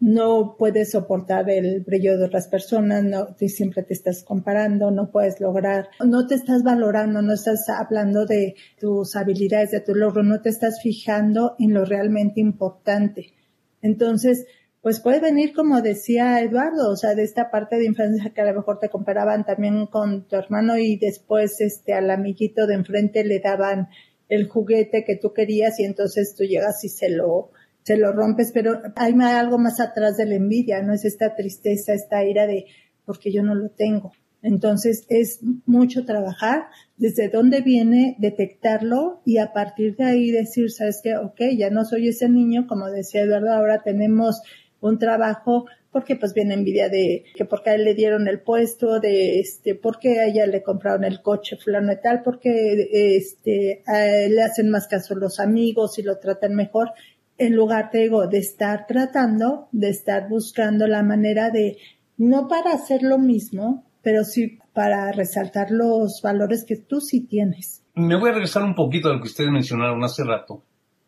no 0.00 0.56
puedes 0.56 0.92
soportar 0.92 1.50
el 1.50 1.80
brillo 1.80 2.16
de 2.18 2.26
otras 2.26 2.48
personas, 2.48 3.02
no, 3.02 3.34
siempre 3.36 3.82
te 3.82 3.94
estás 3.94 4.22
comparando, 4.22 4.90
no 4.90 5.10
puedes 5.10 5.40
lograr, 5.40 5.88
no 6.04 6.26
te 6.26 6.36
estás 6.36 6.62
valorando, 6.62 7.20
no 7.20 7.32
estás 7.32 7.68
hablando 7.68 8.24
de 8.24 8.54
tus 8.78 9.16
habilidades, 9.16 9.72
de 9.72 9.80
tu 9.80 9.94
logro, 9.94 10.22
no 10.22 10.40
te 10.40 10.50
estás 10.50 10.80
fijando 10.80 11.56
en 11.58 11.74
lo 11.74 11.84
realmente 11.84 12.40
importante. 12.40 13.34
Entonces, 13.82 14.46
pues 14.80 15.00
puede 15.00 15.18
venir, 15.18 15.52
como 15.52 15.82
decía 15.82 16.40
Eduardo, 16.40 16.90
o 16.90 16.96
sea, 16.96 17.14
de 17.14 17.24
esta 17.24 17.50
parte 17.50 17.76
de 17.76 17.86
infancia 17.86 18.32
que 18.32 18.40
a 18.40 18.46
lo 18.46 18.54
mejor 18.54 18.78
te 18.78 18.88
comparaban 18.88 19.44
también 19.44 19.86
con 19.86 20.28
tu 20.28 20.36
hermano 20.36 20.78
y 20.78 20.96
después 20.96 21.60
este 21.60 21.94
al 21.94 22.10
amiguito 22.10 22.66
de 22.66 22.74
enfrente 22.74 23.24
le 23.24 23.40
daban 23.40 23.88
el 24.28 24.46
juguete 24.48 25.04
que 25.04 25.16
tú 25.16 25.32
querías 25.32 25.80
y 25.80 25.84
entonces 25.84 26.34
tú 26.36 26.44
llegas 26.44 26.84
y 26.84 26.88
se 26.88 27.10
lo 27.10 27.50
se 27.88 27.96
lo 27.96 28.12
rompes, 28.12 28.50
pero 28.52 28.82
hay 28.96 29.14
algo 29.18 29.56
más 29.56 29.80
atrás 29.80 30.18
de 30.18 30.26
la 30.26 30.34
envidia, 30.34 30.82
no 30.82 30.92
es 30.92 31.06
esta 31.06 31.34
tristeza, 31.34 31.94
esta 31.94 32.22
ira 32.22 32.46
de 32.46 32.66
porque 33.06 33.32
yo 33.32 33.42
no 33.42 33.54
lo 33.54 33.70
tengo. 33.70 34.12
Entonces 34.42 35.06
es 35.08 35.40
mucho 35.64 36.04
trabajar 36.04 36.66
desde 36.98 37.30
dónde 37.30 37.62
viene, 37.62 38.14
detectarlo 38.18 39.22
y 39.24 39.38
a 39.38 39.54
partir 39.54 39.96
de 39.96 40.04
ahí 40.04 40.30
decir, 40.30 40.70
sabes 40.70 41.00
que, 41.02 41.16
ok, 41.16 41.40
ya 41.56 41.70
no 41.70 41.86
soy 41.86 42.08
ese 42.08 42.28
niño, 42.28 42.66
como 42.68 42.90
decía 42.90 43.22
Eduardo, 43.22 43.52
ahora 43.52 43.82
tenemos 43.82 44.42
un 44.80 44.98
trabajo 44.98 45.64
porque 45.90 46.14
pues 46.14 46.34
viene 46.34 46.52
envidia 46.52 46.90
de 46.90 47.24
que 47.34 47.46
porque 47.46 47.70
a 47.70 47.74
él 47.74 47.84
le 47.84 47.94
dieron 47.94 48.28
el 48.28 48.42
puesto, 48.42 49.00
de 49.00 49.40
este, 49.40 49.76
porque 49.76 50.20
a 50.20 50.26
ella 50.26 50.46
le 50.46 50.62
compraron 50.62 51.04
el 51.04 51.22
coche 51.22 51.56
fulano 51.56 51.90
y 51.90 52.00
tal, 52.02 52.22
porque 52.22 52.90
este, 53.16 53.82
le 54.28 54.42
hacen 54.42 54.68
más 54.68 54.86
caso 54.86 55.14
los 55.14 55.40
amigos 55.40 55.98
y 55.98 56.02
lo 56.02 56.18
tratan 56.18 56.54
mejor 56.54 56.90
en 57.38 57.54
lugar, 57.54 57.90
te 57.90 57.98
digo, 57.98 58.26
de 58.26 58.38
estar 58.38 58.86
tratando, 58.86 59.68
de 59.72 59.88
estar 59.90 60.28
buscando 60.28 60.86
la 60.86 61.02
manera 61.02 61.50
de, 61.50 61.78
no 62.16 62.48
para 62.48 62.72
hacer 62.72 63.02
lo 63.02 63.18
mismo, 63.18 63.84
pero 64.02 64.24
sí 64.24 64.58
para 64.74 65.10
resaltar 65.12 65.70
los 65.70 66.20
valores 66.22 66.64
que 66.66 66.76
tú 66.76 67.00
sí 67.00 67.26
tienes. 67.26 67.84
Me 67.94 68.16
voy 68.16 68.30
a 68.30 68.34
regresar 68.34 68.62
un 68.64 68.74
poquito 68.74 69.08
a 69.08 69.14
lo 69.14 69.20
que 69.20 69.28
ustedes 69.28 69.50
mencionaron 69.50 70.02
hace 70.04 70.24
rato. 70.24 70.62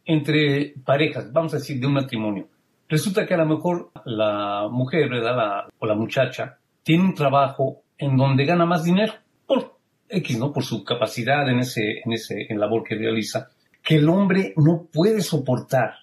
Entre 0.04 0.74
parejas, 0.84 1.32
vamos 1.32 1.52
a 1.54 1.58
decir, 1.58 1.80
de 1.80 1.86
un 1.86 1.94
matrimonio. 1.94 2.48
Resulta 2.88 3.26
que 3.26 3.34
a 3.34 3.38
lo 3.38 3.46
mejor 3.46 3.90
la 4.04 4.68
mujer, 4.70 5.08
¿verdad? 5.08 5.68
o 5.78 5.86
la 5.86 5.94
muchacha, 5.94 6.58
tiene 6.82 7.04
un 7.04 7.14
trabajo 7.14 7.82
en 7.96 8.16
donde 8.16 8.44
gana 8.44 8.66
más 8.66 8.82
dinero. 8.82 9.12
Por 9.46 9.76
X, 10.08 10.38
¿no? 10.38 10.52
Por 10.52 10.64
su 10.64 10.82
capacidad 10.82 11.48
en 11.48 11.60
ese, 11.60 12.00
en 12.04 12.12
ese, 12.12 12.46
en 12.48 12.58
labor 12.58 12.82
que 12.82 12.96
realiza. 12.96 13.48
Que 13.82 13.96
el 13.96 14.08
hombre 14.08 14.52
no 14.56 14.88
puede 14.92 15.20
soportar 15.20 15.94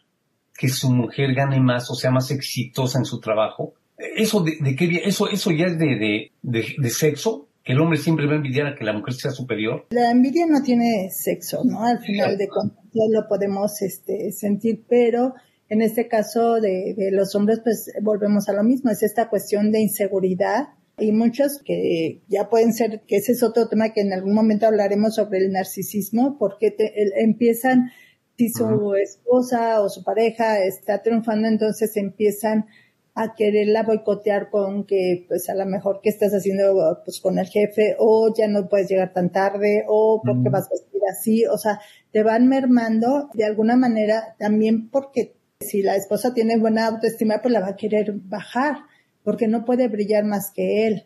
que 0.57 0.69
su 0.69 0.91
mujer 0.91 1.33
gane 1.33 1.59
más 1.59 1.89
o 1.91 1.95
sea 1.95 2.11
más 2.11 2.31
exitosa 2.31 2.99
en 2.99 3.05
su 3.05 3.19
trabajo. 3.19 3.73
Eso 3.97 4.41
de, 4.43 4.57
de 4.59 4.75
qué 4.75 5.01
eso, 5.05 5.29
eso 5.29 5.51
ya 5.51 5.65
es 5.65 5.77
de, 5.77 6.31
de, 6.41 6.65
de 6.77 6.89
sexo 6.89 7.47
que 7.67 7.73
el 7.73 7.81
hombre 7.81 7.97
siempre 7.99 8.25
va 8.25 8.31
a 8.31 8.37
envidiar 8.37 8.67
a 8.67 8.75
que 8.75 8.85
la 8.85 8.93
mujer 8.93 9.13
sea 9.13 9.31
superior? 9.31 9.87
La 9.89 10.09
envidia 10.09 10.45
no 10.47 10.61
tiene 10.61 11.09
sexo, 11.11 11.65
¿no? 11.65 11.83
Al 11.83 11.99
final 11.99 12.37
de 12.37 12.47
cuentas 12.47 12.79
lo 13.11 13.27
podemos 13.27 13.81
este, 13.81 14.31
sentir, 14.31 14.85
pero 14.87 15.33
en 15.67 15.81
este 15.81 16.07
caso 16.07 16.61
de, 16.61 16.93
de, 16.95 17.11
los 17.11 17.35
hombres, 17.35 17.59
pues 17.61 17.91
volvemos 18.01 18.47
a 18.47 18.53
lo 18.53 18.63
mismo, 18.63 18.89
es 18.89 19.03
esta 19.03 19.27
cuestión 19.27 19.73
de 19.73 19.81
inseguridad 19.81 20.69
y 20.97 21.11
muchos 21.11 21.61
que 21.63 22.21
ya 22.29 22.47
pueden 22.47 22.71
ser, 22.71 23.01
que 23.05 23.17
ese 23.17 23.33
es 23.33 23.43
otro 23.43 23.67
tema 23.67 23.91
que 23.91 23.99
en 23.99 24.13
algún 24.13 24.33
momento 24.33 24.65
hablaremos 24.65 25.15
sobre 25.15 25.39
el 25.39 25.51
narcisismo, 25.51 26.37
porque 26.39 26.71
te, 26.71 26.93
el, 27.01 27.11
empiezan, 27.17 27.91
si 28.37 28.49
su 28.49 28.93
esposa 28.95 29.81
o 29.81 29.89
su 29.89 30.03
pareja 30.03 30.63
está 30.63 31.01
triunfando, 31.01 31.47
entonces 31.47 31.97
empiezan 31.97 32.67
a 33.15 33.33
quererla 33.33 33.81
boicotear 33.81 34.51
con 34.51 34.85
que 34.85 35.25
pues 35.27 35.49
a 35.49 35.55
lo 35.55 35.65
mejor 35.65 36.01
que 36.03 36.09
estás 36.09 36.33
haciendo 36.33 37.01
pues 37.03 37.19
con 37.19 37.39
el 37.39 37.47
jefe 37.47 37.95
o 37.97 38.31
ya 38.37 38.47
no 38.47 38.69
puedes 38.69 38.89
llegar 38.89 39.11
tan 39.11 39.31
tarde 39.31 39.85
o 39.87 40.21
porque 40.23 40.49
vas 40.49 40.67
a 40.67 40.75
vestir 40.75 41.01
así, 41.11 41.45
o 41.47 41.57
sea, 41.57 41.79
te 42.11 42.21
van 42.21 42.47
mermando 42.47 43.29
de 43.33 43.45
alguna 43.45 43.75
manera 43.75 44.35
también 44.37 44.91
porque 44.91 45.35
si 45.59 45.81
la 45.81 45.95
esposa 45.95 46.35
tiene 46.35 46.59
buena 46.59 46.85
autoestima 46.85 47.41
pues 47.41 47.51
la 47.51 47.61
va 47.61 47.69
a 47.69 47.75
querer 47.75 48.13
bajar 48.13 48.77
porque 49.23 49.47
no 49.47 49.65
puede 49.65 49.87
brillar 49.87 50.23
más 50.23 50.51
que 50.51 50.85
él. 50.85 51.05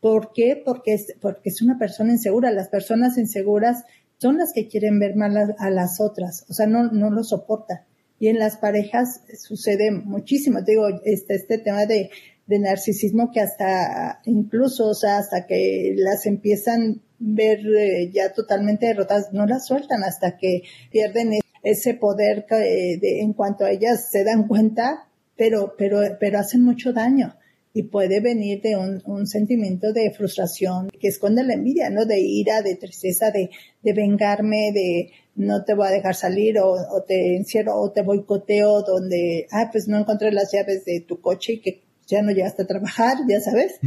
¿Por 0.00 0.32
qué? 0.32 0.60
Porque 0.62 0.94
es, 0.94 1.14
porque 1.20 1.50
es 1.50 1.62
una 1.62 1.78
persona 1.78 2.10
insegura. 2.10 2.50
Las 2.50 2.68
personas 2.68 3.16
inseguras 3.18 3.84
son 4.22 4.38
las 4.38 4.52
que 4.52 4.68
quieren 4.68 5.00
ver 5.00 5.16
mal 5.16 5.36
a, 5.58 5.70
las 5.70 6.00
otras, 6.00 6.46
o 6.48 6.54
sea, 6.54 6.66
no, 6.66 6.84
no 6.92 7.10
lo 7.10 7.24
soportan 7.24 7.80
y 8.20 8.28
en 8.28 8.38
las 8.38 8.56
parejas 8.56 9.20
sucede 9.36 9.90
muchísimo. 9.90 10.60
Digo, 10.62 10.86
este, 11.04 11.34
este 11.34 11.58
tema 11.58 11.86
de, 11.86 12.08
de 12.46 12.58
narcisismo 12.60 13.32
que 13.32 13.40
hasta 13.40 14.20
incluso, 14.26 14.90
o 14.90 14.94
sea, 14.94 15.18
hasta 15.18 15.44
que 15.48 15.94
las 15.96 16.24
empiezan 16.26 17.02
ver 17.18 17.58
eh, 17.66 18.12
ya 18.12 18.32
totalmente 18.32 18.86
derrotadas, 18.86 19.32
no 19.32 19.44
las 19.44 19.66
sueltan 19.66 20.04
hasta 20.04 20.36
que 20.36 20.62
pierden 20.92 21.40
ese 21.64 21.94
poder 21.94 22.46
eh, 22.50 22.98
de, 23.00 23.22
en 23.22 23.32
cuanto 23.32 23.64
a 23.64 23.72
ellas 23.72 24.08
se 24.12 24.22
dan 24.22 24.46
cuenta, 24.46 25.08
pero, 25.36 25.74
pero, 25.76 26.00
pero 26.20 26.38
hacen 26.38 26.62
mucho 26.62 26.92
daño 26.92 27.34
y 27.74 27.84
puede 27.84 28.20
venir 28.20 28.60
de 28.60 28.76
un, 28.76 29.02
un, 29.06 29.26
sentimiento 29.26 29.92
de 29.92 30.12
frustración 30.12 30.90
que 31.00 31.08
esconde 31.08 31.42
la 31.42 31.54
envidia, 31.54 31.88
¿no? 31.88 32.04
De 32.04 32.20
ira, 32.20 32.60
de 32.62 32.76
tristeza, 32.76 33.30
de, 33.30 33.50
de 33.82 33.92
vengarme, 33.92 34.72
de 34.72 35.10
no 35.34 35.64
te 35.64 35.74
voy 35.74 35.86
a 35.86 35.90
dejar 35.90 36.14
salir 36.14 36.58
o, 36.58 36.72
o 36.72 37.02
te 37.06 37.36
encierro 37.36 37.80
o 37.80 37.90
te 37.90 38.02
boicoteo 38.02 38.82
donde, 38.82 39.46
ah, 39.50 39.70
pues 39.72 39.88
no 39.88 39.98
encontré 39.98 40.32
las 40.32 40.52
llaves 40.52 40.84
de 40.84 41.00
tu 41.00 41.20
coche 41.20 41.54
y 41.54 41.60
que 41.60 41.82
ya 42.06 42.22
no 42.22 42.32
llegaste 42.32 42.62
a 42.62 42.66
trabajar, 42.66 43.16
ya 43.28 43.40
sabes. 43.40 43.78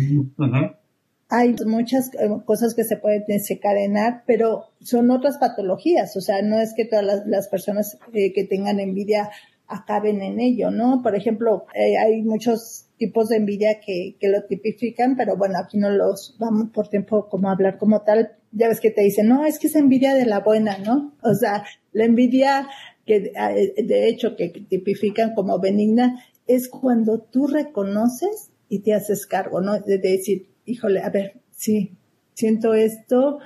Hay 1.29 1.55
muchas 1.65 2.11
eh, 2.15 2.29
cosas 2.45 2.75
que 2.75 2.83
se 2.83 2.97
pueden 2.97 3.23
desencadenar, 3.27 4.23
pero 4.25 4.65
son 4.81 5.09
otras 5.11 5.37
patologías, 5.37 6.15
o 6.17 6.21
sea, 6.21 6.41
no 6.41 6.59
es 6.59 6.73
que 6.75 6.85
todas 6.85 7.05
las, 7.05 7.27
las 7.27 7.47
personas 7.47 7.97
eh, 8.13 8.31
que 8.33 8.43
tengan 8.43 8.79
envidia 8.79 9.29
acaben 9.67 10.21
en 10.21 10.39
ello, 10.39 10.71
¿no? 10.71 11.01
Por 11.01 11.15
ejemplo, 11.15 11.65
eh, 11.73 11.97
hay 11.97 12.21
muchos 12.21 12.87
tipos 12.97 13.29
de 13.29 13.37
envidia 13.37 13.79
que, 13.85 14.15
que 14.19 14.29
lo 14.29 14.43
tipifican, 14.43 15.15
pero 15.15 15.37
bueno, 15.37 15.55
aquí 15.57 15.77
no 15.77 15.89
los 15.89 16.35
vamos 16.39 16.69
por 16.71 16.87
tiempo 16.87 17.27
como 17.29 17.49
a 17.49 17.53
hablar 17.53 17.77
como 17.77 18.01
tal. 18.01 18.31
Ya 18.51 18.69
ves 18.69 18.79
que 18.79 18.91
te 18.91 19.01
dicen, 19.01 19.27
no, 19.27 19.45
es 19.45 19.59
que 19.59 19.67
es 19.67 19.75
envidia 19.75 20.13
de 20.13 20.25
la 20.25 20.39
buena, 20.39 20.77
¿no? 20.77 21.13
O 21.23 21.33
sea, 21.33 21.65
la 21.91 22.05
envidia 22.05 22.67
que 23.05 23.31
eh, 23.35 23.83
de 23.83 24.09
hecho 24.09 24.35
que 24.35 24.49
tipifican 24.49 25.33
como 25.35 25.59
benigna 25.59 26.23
es 26.47 26.69
cuando 26.69 27.19
tú 27.19 27.47
reconoces 27.47 28.51
y 28.69 28.79
te 28.79 28.93
haces 28.93 29.25
cargo, 29.25 29.61
¿no? 29.61 29.79
De, 29.79 29.97
decir, 29.97 30.47
híjole, 30.65 31.01
a 31.01 31.09
ver, 31.09 31.39
sí, 31.51 31.91
siento 32.33 32.73
esto, 32.73 33.39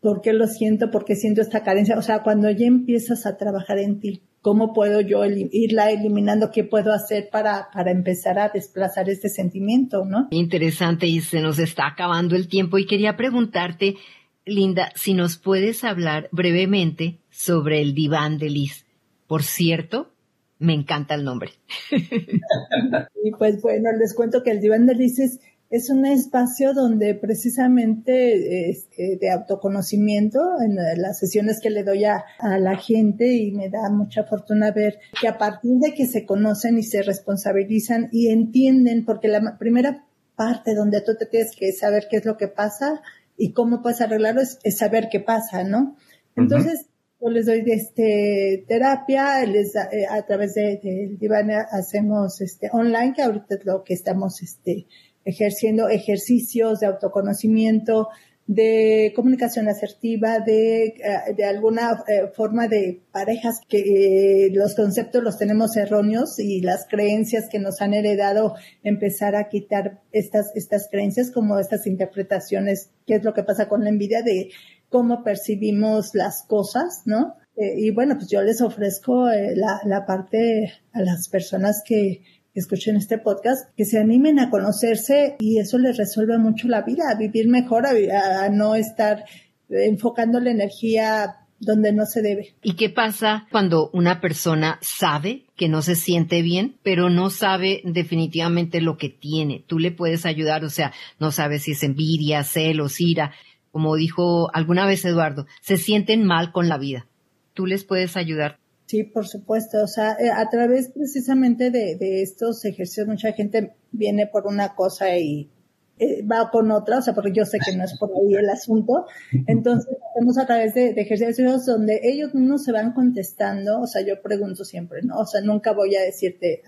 ¿por 0.00 0.20
qué 0.20 0.32
lo 0.32 0.46
siento? 0.46 0.90
¿Por 0.90 1.04
qué 1.04 1.16
siento 1.16 1.40
esta 1.40 1.62
carencia? 1.62 1.98
O 1.98 2.02
sea, 2.02 2.22
cuando 2.22 2.50
ya 2.50 2.66
empiezas 2.66 3.26
a 3.26 3.36
trabajar 3.36 3.78
en 3.78 4.00
ti, 4.00 4.22
¿Cómo 4.40 4.72
puedo 4.72 5.00
yo 5.00 5.24
irla 5.24 5.90
eliminando? 5.90 6.50
¿Qué 6.52 6.64
puedo 6.64 6.92
hacer 6.92 7.28
para, 7.30 7.68
para 7.72 7.90
empezar 7.90 8.38
a 8.38 8.48
desplazar 8.48 9.08
este 9.08 9.28
sentimiento, 9.28 10.04
no? 10.04 10.28
Interesante 10.30 11.06
y 11.06 11.20
se 11.20 11.40
nos 11.40 11.58
está 11.58 11.86
acabando 11.86 12.36
el 12.36 12.48
tiempo 12.48 12.78
y 12.78 12.86
quería 12.86 13.16
preguntarte, 13.16 13.96
Linda, 14.44 14.92
si 14.94 15.14
nos 15.14 15.36
puedes 15.38 15.82
hablar 15.84 16.28
brevemente 16.30 17.18
sobre 17.30 17.80
el 17.82 17.94
diván 17.94 18.38
de 18.38 18.50
Liz. 18.50 18.86
Por 19.26 19.42
cierto, 19.42 20.12
me 20.58 20.74
encanta 20.74 21.14
el 21.14 21.24
nombre. 21.24 21.52
y 21.90 23.30
pues 23.38 23.60
bueno, 23.60 23.90
les 23.98 24.14
cuento 24.14 24.42
que 24.42 24.50
el 24.52 24.60
diván 24.60 24.86
de 24.86 24.94
Liz 24.94 25.18
es 25.18 25.40
es 25.70 25.90
un 25.90 26.06
espacio 26.06 26.72
donde 26.72 27.14
precisamente 27.14 28.70
este, 28.70 29.18
de 29.20 29.30
autoconocimiento, 29.30 30.40
en 30.64 30.76
las 30.76 31.18
sesiones 31.18 31.60
que 31.60 31.68
le 31.68 31.84
doy 31.84 32.04
a, 32.04 32.24
la 32.58 32.76
gente 32.76 33.34
y 33.34 33.52
me 33.52 33.68
da 33.68 33.90
mucha 33.90 34.24
fortuna 34.24 34.70
ver 34.70 34.98
que 35.20 35.28
a 35.28 35.36
partir 35.36 35.72
de 35.78 35.92
que 35.92 36.06
se 36.06 36.24
conocen 36.24 36.78
y 36.78 36.82
se 36.82 37.02
responsabilizan 37.02 38.08
y 38.12 38.30
entienden, 38.30 39.04
porque 39.04 39.28
la 39.28 39.58
primera 39.58 40.06
parte 40.36 40.74
donde 40.74 41.02
tú 41.02 41.16
te 41.18 41.26
tienes 41.26 41.54
que 41.54 41.72
saber 41.72 42.06
qué 42.10 42.16
es 42.16 42.24
lo 42.24 42.36
que 42.38 42.48
pasa 42.48 43.02
y 43.36 43.52
cómo 43.52 43.82
puedes 43.82 44.00
arreglarlo 44.00 44.40
es, 44.40 44.78
saber 44.78 45.08
qué 45.10 45.20
pasa, 45.20 45.64
¿no? 45.64 45.96
Entonces, 46.34 46.86
yo 47.20 47.28
les 47.30 47.46
doy 47.46 47.62
este 47.66 48.64
terapia, 48.68 49.44
les 49.44 49.74
eh, 49.74 50.06
a 50.08 50.24
través 50.24 50.54
de, 50.54 50.80
de, 50.82 51.16
diván 51.18 51.50
hacemos 51.50 52.40
este 52.40 52.70
online, 52.72 53.12
que 53.14 53.22
ahorita 53.22 53.56
es 53.56 53.64
lo 53.64 53.82
que 53.82 53.94
estamos 53.94 54.40
este 54.40 54.86
ejerciendo 55.28 55.90
ejercicios 55.90 56.80
de 56.80 56.86
autoconocimiento, 56.86 58.08
de 58.46 59.12
comunicación 59.14 59.68
asertiva, 59.68 60.40
de, 60.40 60.86
eh, 60.86 61.34
de 61.36 61.44
alguna 61.44 62.02
eh, 62.08 62.28
forma 62.34 62.66
de 62.66 63.02
parejas 63.12 63.60
que 63.68 64.46
eh, 64.46 64.50
los 64.54 64.74
conceptos 64.74 65.22
los 65.22 65.36
tenemos 65.36 65.76
erróneos 65.76 66.38
y 66.38 66.62
las 66.62 66.86
creencias 66.88 67.50
que 67.50 67.58
nos 67.58 67.82
han 67.82 67.92
heredado 67.92 68.54
empezar 68.82 69.36
a 69.36 69.50
quitar 69.50 70.00
estas, 70.12 70.50
estas 70.54 70.88
creencias 70.90 71.30
como 71.30 71.58
estas 71.58 71.86
interpretaciones, 71.86 72.88
qué 73.06 73.16
es 73.16 73.24
lo 73.24 73.34
que 73.34 73.42
pasa 73.42 73.68
con 73.68 73.84
la 73.84 73.90
envidia 73.90 74.22
de 74.22 74.48
cómo 74.88 75.22
percibimos 75.22 76.14
las 76.14 76.42
cosas, 76.42 77.02
¿no? 77.04 77.34
y 77.60 77.90
bueno, 77.90 78.14
pues 78.14 78.28
yo 78.30 78.40
les 78.40 78.60
ofrezco 78.60 79.26
la, 79.26 79.80
la 79.84 80.06
parte 80.06 80.72
a 80.92 81.02
las 81.02 81.28
personas 81.28 81.82
que, 81.84 82.22
escuchen 82.58 82.96
este 82.96 83.18
podcast, 83.18 83.70
que 83.76 83.84
se 83.84 83.98
animen 83.98 84.38
a 84.38 84.50
conocerse 84.50 85.36
y 85.38 85.58
eso 85.58 85.78
les 85.78 85.96
resuelve 85.96 86.38
mucho 86.38 86.68
la 86.68 86.82
vida, 86.82 87.04
a 87.10 87.18
vivir 87.18 87.48
mejor, 87.48 87.86
a, 87.86 88.48
no 88.48 88.74
estar 88.74 89.24
enfocando 89.68 90.40
la 90.40 90.50
energía 90.50 91.36
donde 91.60 91.92
no 91.92 92.06
se 92.06 92.22
debe. 92.22 92.54
¿Y 92.62 92.74
qué 92.74 92.88
pasa 92.88 93.46
cuando 93.50 93.90
una 93.92 94.20
persona 94.20 94.78
sabe 94.80 95.44
que 95.56 95.68
no 95.68 95.82
se 95.82 95.96
siente 95.96 96.42
bien, 96.42 96.76
pero 96.82 97.10
no 97.10 97.30
sabe 97.30 97.80
definitivamente 97.84 98.80
lo 98.80 98.96
que 98.96 99.08
tiene? 99.08 99.64
Tú 99.66 99.78
le 99.78 99.90
puedes 99.90 100.24
ayudar, 100.24 100.64
o 100.64 100.70
sea, 100.70 100.92
no 101.18 101.32
sabe 101.32 101.58
si 101.58 101.72
es 101.72 101.82
envidia, 101.82 102.44
celos, 102.44 103.00
ira. 103.00 103.32
Como 103.72 103.96
dijo 103.96 104.54
alguna 104.54 104.86
vez 104.86 105.04
Eduardo, 105.04 105.46
se 105.60 105.76
sienten 105.76 106.24
mal 106.24 106.52
con 106.52 106.68
la 106.68 106.78
vida. 106.78 107.06
Tú 107.54 107.66
les 107.66 107.84
puedes 107.84 108.16
ayudar. 108.16 108.58
Sí, 108.88 109.04
por 109.04 109.28
supuesto. 109.28 109.82
O 109.84 109.86
sea, 109.86 110.16
eh, 110.18 110.30
a 110.30 110.48
través 110.48 110.88
precisamente 110.88 111.70
de, 111.70 111.96
de, 111.96 112.22
estos 112.22 112.64
ejercicios, 112.64 113.06
mucha 113.06 113.32
gente 113.32 113.74
viene 113.92 114.26
por 114.26 114.46
una 114.46 114.74
cosa 114.74 115.14
y 115.18 115.50
eh, 115.98 116.24
va 116.24 116.50
con 116.50 116.70
otra, 116.70 116.98
o 116.98 117.02
sea, 117.02 117.12
porque 117.12 117.32
yo 117.34 117.44
sé 117.44 117.58
que 117.58 117.76
no 117.76 117.84
es 117.84 117.98
por 117.98 118.08
ahí 118.10 118.34
el 118.34 118.48
asunto. 118.48 119.04
Entonces, 119.46 119.94
hacemos 120.10 120.38
a 120.38 120.46
través 120.46 120.72
de, 120.72 120.94
ejercicios 120.96 121.66
donde 121.66 122.00
ellos 122.02 122.30
no 122.32 122.56
se 122.56 122.72
van 122.72 122.94
contestando. 122.94 123.78
O 123.78 123.86
sea, 123.86 124.00
yo 124.00 124.22
pregunto 124.22 124.64
siempre, 124.64 125.02
¿no? 125.02 125.18
O 125.18 125.26
sea, 125.26 125.42
nunca 125.42 125.72
voy 125.72 125.94
a 125.94 126.00
decirte 126.00 126.62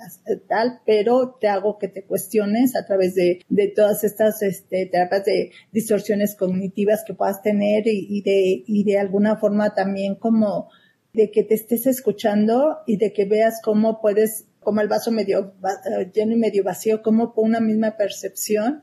tal, 0.46 0.80
pero 0.84 1.38
te 1.40 1.48
hago 1.48 1.78
que 1.78 1.88
te 1.88 2.04
cuestiones 2.04 2.76
a 2.76 2.84
través 2.84 3.14
de, 3.14 3.40
de 3.48 3.68
todas 3.68 4.04
estas 4.04 4.42
este, 4.42 4.90
terapias 4.92 5.24
de 5.24 5.52
distorsiones 5.72 6.36
cognitivas 6.36 7.02
que 7.06 7.14
puedas 7.14 7.40
tener 7.40 7.84
y 7.86 8.20
de, 8.20 8.62
y 8.66 8.84
de 8.84 8.98
alguna 8.98 9.36
forma 9.36 9.74
también 9.74 10.16
como 10.16 10.68
de 11.12 11.30
que 11.30 11.42
te 11.42 11.54
estés 11.54 11.86
escuchando 11.86 12.78
y 12.86 12.96
de 12.96 13.12
que 13.12 13.24
veas 13.24 13.60
cómo 13.62 14.00
puedes, 14.00 14.46
como 14.60 14.80
el 14.80 14.88
vaso 14.88 15.10
medio 15.10 15.54
eh, 15.64 16.10
lleno 16.12 16.32
y 16.32 16.38
medio 16.38 16.64
vacío, 16.64 17.02
cómo 17.02 17.34
por 17.34 17.44
una 17.44 17.60
misma 17.60 17.96
percepción 17.96 18.82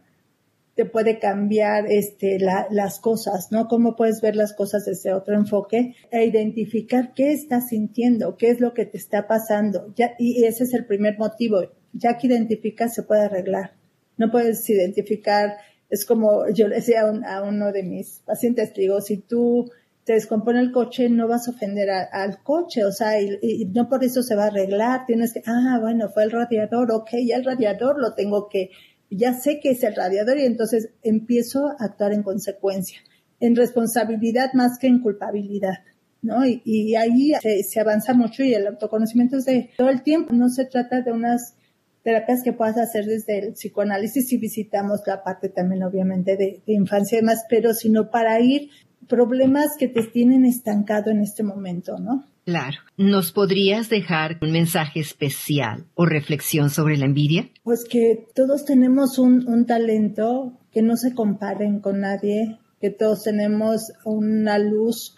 te 0.78 0.86
puede 0.86 1.18
cambiar 1.18 1.86
este, 1.90 2.38
las 2.40 3.00
cosas, 3.00 3.52
¿no? 3.52 3.68
Cómo 3.68 3.96
puedes 3.96 4.22
ver 4.22 4.36
las 4.36 4.54
cosas 4.54 4.86
desde 4.86 5.12
otro 5.12 5.36
enfoque 5.36 5.96
e 6.12 6.26
identificar 6.26 7.14
qué 7.16 7.34
estás 7.34 7.70
sintiendo, 7.70 8.38
qué 8.38 8.52
es 8.52 8.60
lo 8.60 8.76
que 8.76 8.86
te 8.86 8.98
está 8.98 9.28
pasando. 9.28 9.92
Ya, 9.96 10.12
y 10.20 10.46
ese 10.46 10.66
es 10.66 10.76
el 10.76 10.86
primer 10.86 11.18
motivo. 11.18 11.62
Ya 11.94 12.20
que 12.20 12.28
identificas, 12.28 12.94
se 12.94 13.02
puede 13.02 13.22
arreglar. 13.22 13.72
No 14.18 14.30
puedes 14.30 14.70
identificar, 14.70 15.58
es 15.90 16.06
como 16.06 16.48
yo 16.54 16.68
le 16.68 16.76
decía 16.76 17.02
a, 17.02 17.42
uno 17.42 17.72
de 17.72 17.82
mis 17.82 18.22
pacientes, 18.24 18.72
digo, 18.76 19.02
si 19.02 19.18
tú 19.18 19.72
te 20.08 20.14
descompone 20.14 20.62
el 20.62 20.72
coche, 20.72 21.10
no 21.10 21.28
vas 21.28 21.50
a 21.50 21.52
ofender 21.52 21.90
al 21.90 22.42
coche, 22.42 22.86
o 22.86 22.94
sea, 22.94 23.22
y, 23.22 23.38
y, 23.42 23.66
no 23.66 23.90
por 23.90 24.06
eso 24.06 24.24
se 24.24 24.36
va 24.36 24.46
a 24.46 24.48
arreglar, 24.48 25.06
tienes 25.06 25.34
que, 25.34 25.42
ah, 25.46 25.80
bueno, 25.82 26.08
fue 26.08 26.24
el 26.24 26.32
radiador, 26.32 26.90
ok, 26.94 27.10
ya 27.28 27.36
el 27.36 27.44
radiador 27.44 28.00
lo 28.00 28.14
tengo 28.14 28.48
que 28.48 28.72
ya 29.10 29.34
sé 29.34 29.60
que 29.60 29.72
es 29.72 29.84
el 29.84 29.96
radiador 29.96 30.38
y 30.38 30.46
entonces 30.46 30.92
empiezo 31.04 31.68
a 31.68 31.76
actuar 31.86 32.14
en 32.14 32.24
consecuencia, 32.24 33.00
en 33.42 33.58
responsabilidad 33.58 34.54
más 34.54 34.80
que 34.80 34.88
en 34.88 35.02
culpabilidad. 35.02 35.80
¿no? 36.22 36.46
Y, 36.46 36.96
ahí 36.96 37.34
se, 37.70 37.80
avanza 37.80 38.14
mucho 38.14 38.44
y 38.44 38.54
el 38.54 38.66
autoconocimiento 38.66 39.38
es 39.38 39.46
de 39.46 39.72
todo 39.78 39.90
el 39.90 40.04
tiempo. 40.04 40.34
No 40.34 40.50
se 40.50 40.66
trata 40.66 41.02
de 41.02 41.12
unas 41.12 41.56
terapias 42.04 42.44
que 42.44 42.54
puedas 42.54 42.78
hacer 42.78 43.06
desde 43.06 43.40
el 43.40 43.54
psicoanálisis 43.54 44.32
y 44.34 44.38
visitamos 44.38 45.02
la 45.06 45.24
parte 45.24 45.50
también 45.50 45.84
obviamente 45.84 46.36
de, 46.36 46.62
de 46.66 46.74
infancia 46.74 47.18
y 47.18 47.22
demás, 47.22 47.46
pero 47.50 47.74
sino 47.74 48.10
para 48.10 48.40
ir 48.40 48.70
problemas 49.08 49.76
que 49.78 49.88
te 49.88 50.04
tienen 50.04 50.46
estancado 50.46 51.12
en 51.12 51.22
este 51.22 51.44
momento, 51.44 51.98
¿no? 51.98 52.26
Claro. 52.48 52.78
¿Nos 52.96 53.34
podrías 53.34 53.90
dejar 53.90 54.38
un 54.42 54.52
mensaje 54.52 55.02
especial 55.02 55.86
o 55.96 56.06
reflexión 56.06 56.70
sobre 56.70 56.96
la 56.96 57.06
envidia? 57.06 57.50
Pues 57.64 57.84
que 57.84 58.26
todos 58.34 58.64
tenemos 58.64 59.20
un, 59.20 59.66
talento, 59.66 60.54
que 60.72 60.82
no 60.82 60.96
se 60.96 61.14
comparen 61.14 61.82
con 61.82 62.00
nadie, 62.00 62.58
que 62.80 62.90
todos 62.90 63.24
tenemos 63.24 63.92
una 64.06 64.60
luz 64.60 65.18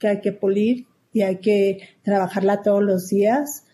que 0.00 0.08
hay 0.08 0.20
que 0.20 0.32
pulir 0.32 0.86
y 1.12 1.22
hay 1.22 1.36
que 1.36 1.78
trabajarla 2.02 2.62
todos 2.62 2.82
los 2.82 3.06
días 3.06 3.64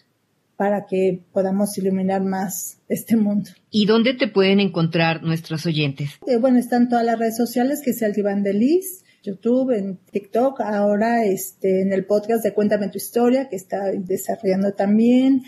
para 0.57 0.85
que 0.85 1.23
podamos 1.33 1.79
iluminar 1.79 2.23
más 2.23 2.83
este 2.90 3.16
mundo. 3.16 3.49
¿Y 3.70 3.87
dónde 3.87 4.12
te 4.12 4.29
pueden 4.29 4.61
encontrar 4.61 5.23
nuestros 5.23 5.64
oyentes? 5.64 6.11
Eh, 6.27 6.37
bueno, 6.37 6.59
están 6.59 6.90
todas 6.90 7.07
las 7.07 7.18
redes 7.18 7.38
sociales, 7.38 7.81
que 7.83 7.92
es 7.92 8.03
el 8.03 8.12
diván 8.12 8.42
de 8.42 8.53
Liz, 8.53 9.05
YouTube, 9.22 9.70
en 9.76 9.98
TikTok, 10.11 10.61
ahora 10.61 11.24
este, 11.24 11.83
en 11.83 11.92
el 11.92 12.04
podcast 12.06 12.42
de 12.42 12.52
Cuéntame 12.52 12.88
tu 12.88 12.98
historia, 12.98 13.48
que 13.48 13.56
está 13.56 13.90
desarrollando 13.92 14.72
también. 14.72 15.42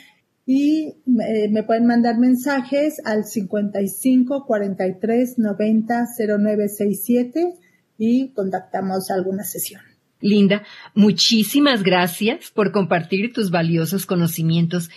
Y 0.45 0.97
me 1.07 1.63
pueden 1.63 1.87
mandar 1.87 2.19
mensajes 2.19 3.01
al 3.05 3.25
55 3.25 4.45
43 4.45 5.39
90 5.39 6.07
0967 6.17 7.55
y 7.97 8.29
contactamos 8.31 9.11
alguna 9.11 9.45
sesión. 9.45 9.83
Linda, 10.21 10.63
muchísimas 10.95 11.83
gracias 11.83 12.51
por 12.51 12.73
compartir 12.73 13.33
tus 13.33 13.51
valiosos 13.51 14.07
conocimientos 14.07 14.91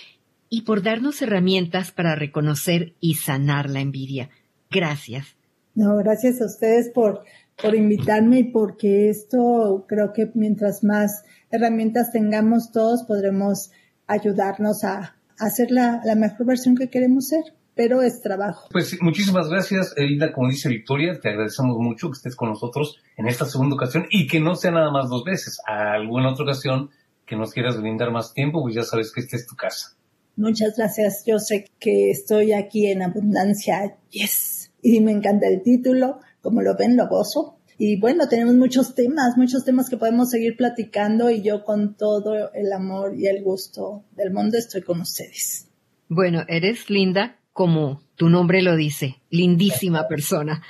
y 0.50 0.62
por 0.62 0.84
darnos 0.84 1.22
herramientas 1.22 1.92
para 1.92 2.16
reconocer 2.16 2.94
y 3.00 3.16
sanar 3.16 3.70
la 3.70 3.82
envidia. 3.82 4.30
Gracias. 4.70 5.36
No, 5.74 5.98
gracias 5.98 6.42
a 6.42 6.46
ustedes 6.46 6.90
por 6.90 7.24
por 7.62 7.76
invitarme 7.76 8.40
y 8.40 8.44
porque 8.46 9.10
esto 9.10 9.86
creo 9.88 10.14
que 10.14 10.32
mientras 10.34 10.84
más 10.84 11.24
herramientas 11.52 12.12
tengamos 12.12 12.72
todos 12.72 13.04
podremos 13.04 13.72
ayudarnos 14.08 14.84
a, 14.84 15.16
hacer 15.38 15.72
la, 15.72 16.02
mejor 16.16 16.46
versión 16.46 16.76
que 16.76 16.90
queremos 16.90 17.28
ser 17.28 17.44
pero 17.76 18.02
es 18.02 18.22
trabajo. 18.22 18.70
Pues 18.72 18.98
muchísimas 19.02 19.50
gracias, 19.50 19.94
Linda. 19.98 20.32
Como 20.32 20.50
dice 20.50 20.70
Victoria, 20.70 21.20
te 21.20 21.28
agradecemos 21.28 21.76
mucho 21.78 22.08
que 22.08 22.14
estés 22.14 22.34
con 22.34 22.48
nosotros 22.48 23.02
en 23.18 23.28
esta 23.28 23.44
segunda 23.44 23.76
ocasión 23.76 24.06
y 24.10 24.28
que 24.28 24.40
no 24.40 24.56
sea 24.56 24.72
nada 24.72 24.92
más 24.92 25.10
dos 25.10 25.26
veces. 25.26 25.60
A 25.68 25.92
alguna 25.92 26.32
otra 26.32 26.46
ocasión 26.46 26.90
que 27.26 27.36
nos 27.36 27.52
quieras 27.52 27.78
brindar 27.78 28.12
más 28.12 28.34
tiempo, 28.34 28.62
pues 28.62 28.76
ya 28.76 28.84
sabes 28.84 29.12
que 29.12 29.20
esta 29.20 29.36
es 29.36 29.46
tu 29.46 29.58
casa. 29.58 29.98
Muchas 30.38 30.78
gracias. 30.78 31.24
Yo 31.26 31.38
sé 31.38 31.70
que 31.80 32.12
estoy 32.12 32.54
aquí 32.54 32.88
en 32.88 33.02
abundancia. 33.02 33.98
Yes. 34.10 34.72
Y 34.82 35.02
me 35.02 35.12
encanta 35.12 35.48
el 35.48 35.62
título 35.62 36.20
como 36.46 36.62
lo 36.62 36.78
ven, 36.78 36.96
lo 36.96 37.08
gozo. 37.08 37.58
Y 37.80 38.00
bueno, 38.00 38.30
tenemos 38.30 38.54
muchos 38.54 38.94
temas, 38.94 39.36
muchos 39.36 39.66
temas 39.66 39.90
que 39.90 39.98
podemos 39.98 40.30
seguir 40.30 40.56
platicando 40.56 41.32
y 41.32 41.42
yo 41.42 41.66
con 41.66 41.96
todo 41.96 42.54
el 42.54 42.72
amor 42.72 43.16
y 43.18 43.26
el 43.26 43.44
gusto 43.44 44.04
del 44.16 44.32
mundo 44.32 44.58
estoy 44.58 44.84
con 44.84 45.02
ustedes. 45.02 45.68
Bueno, 46.08 46.46
eres 46.48 46.90
linda 46.92 47.40
como 47.52 48.02
tu 48.16 48.30
nombre 48.30 48.62
lo 48.62 48.76
dice, 48.76 49.16
lindísima 49.32 50.08
persona. 50.10 50.62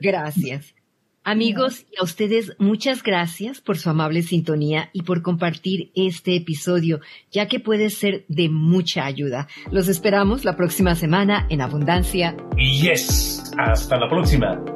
Gracias. 0.00 0.74
Amigos, 1.24 1.84
y 1.90 1.98
a 1.98 2.04
ustedes 2.04 2.52
muchas 2.60 3.02
gracias 3.02 3.60
por 3.60 3.78
su 3.78 3.90
amable 3.90 4.22
sintonía 4.22 4.90
y 4.92 5.02
por 5.02 5.22
compartir 5.22 5.90
este 5.96 6.36
episodio, 6.36 7.00
ya 7.32 7.48
que 7.48 7.58
puede 7.58 7.90
ser 7.90 8.24
de 8.28 8.48
mucha 8.48 9.06
ayuda. 9.06 9.48
Los 9.72 9.88
esperamos 9.88 10.44
la 10.44 10.56
próxima 10.56 10.94
semana 10.94 11.48
en 11.50 11.62
Abundancia. 11.62 12.36
Yes, 12.56 13.50
hasta 13.58 13.98
la 13.98 14.08
próxima. 14.08 14.75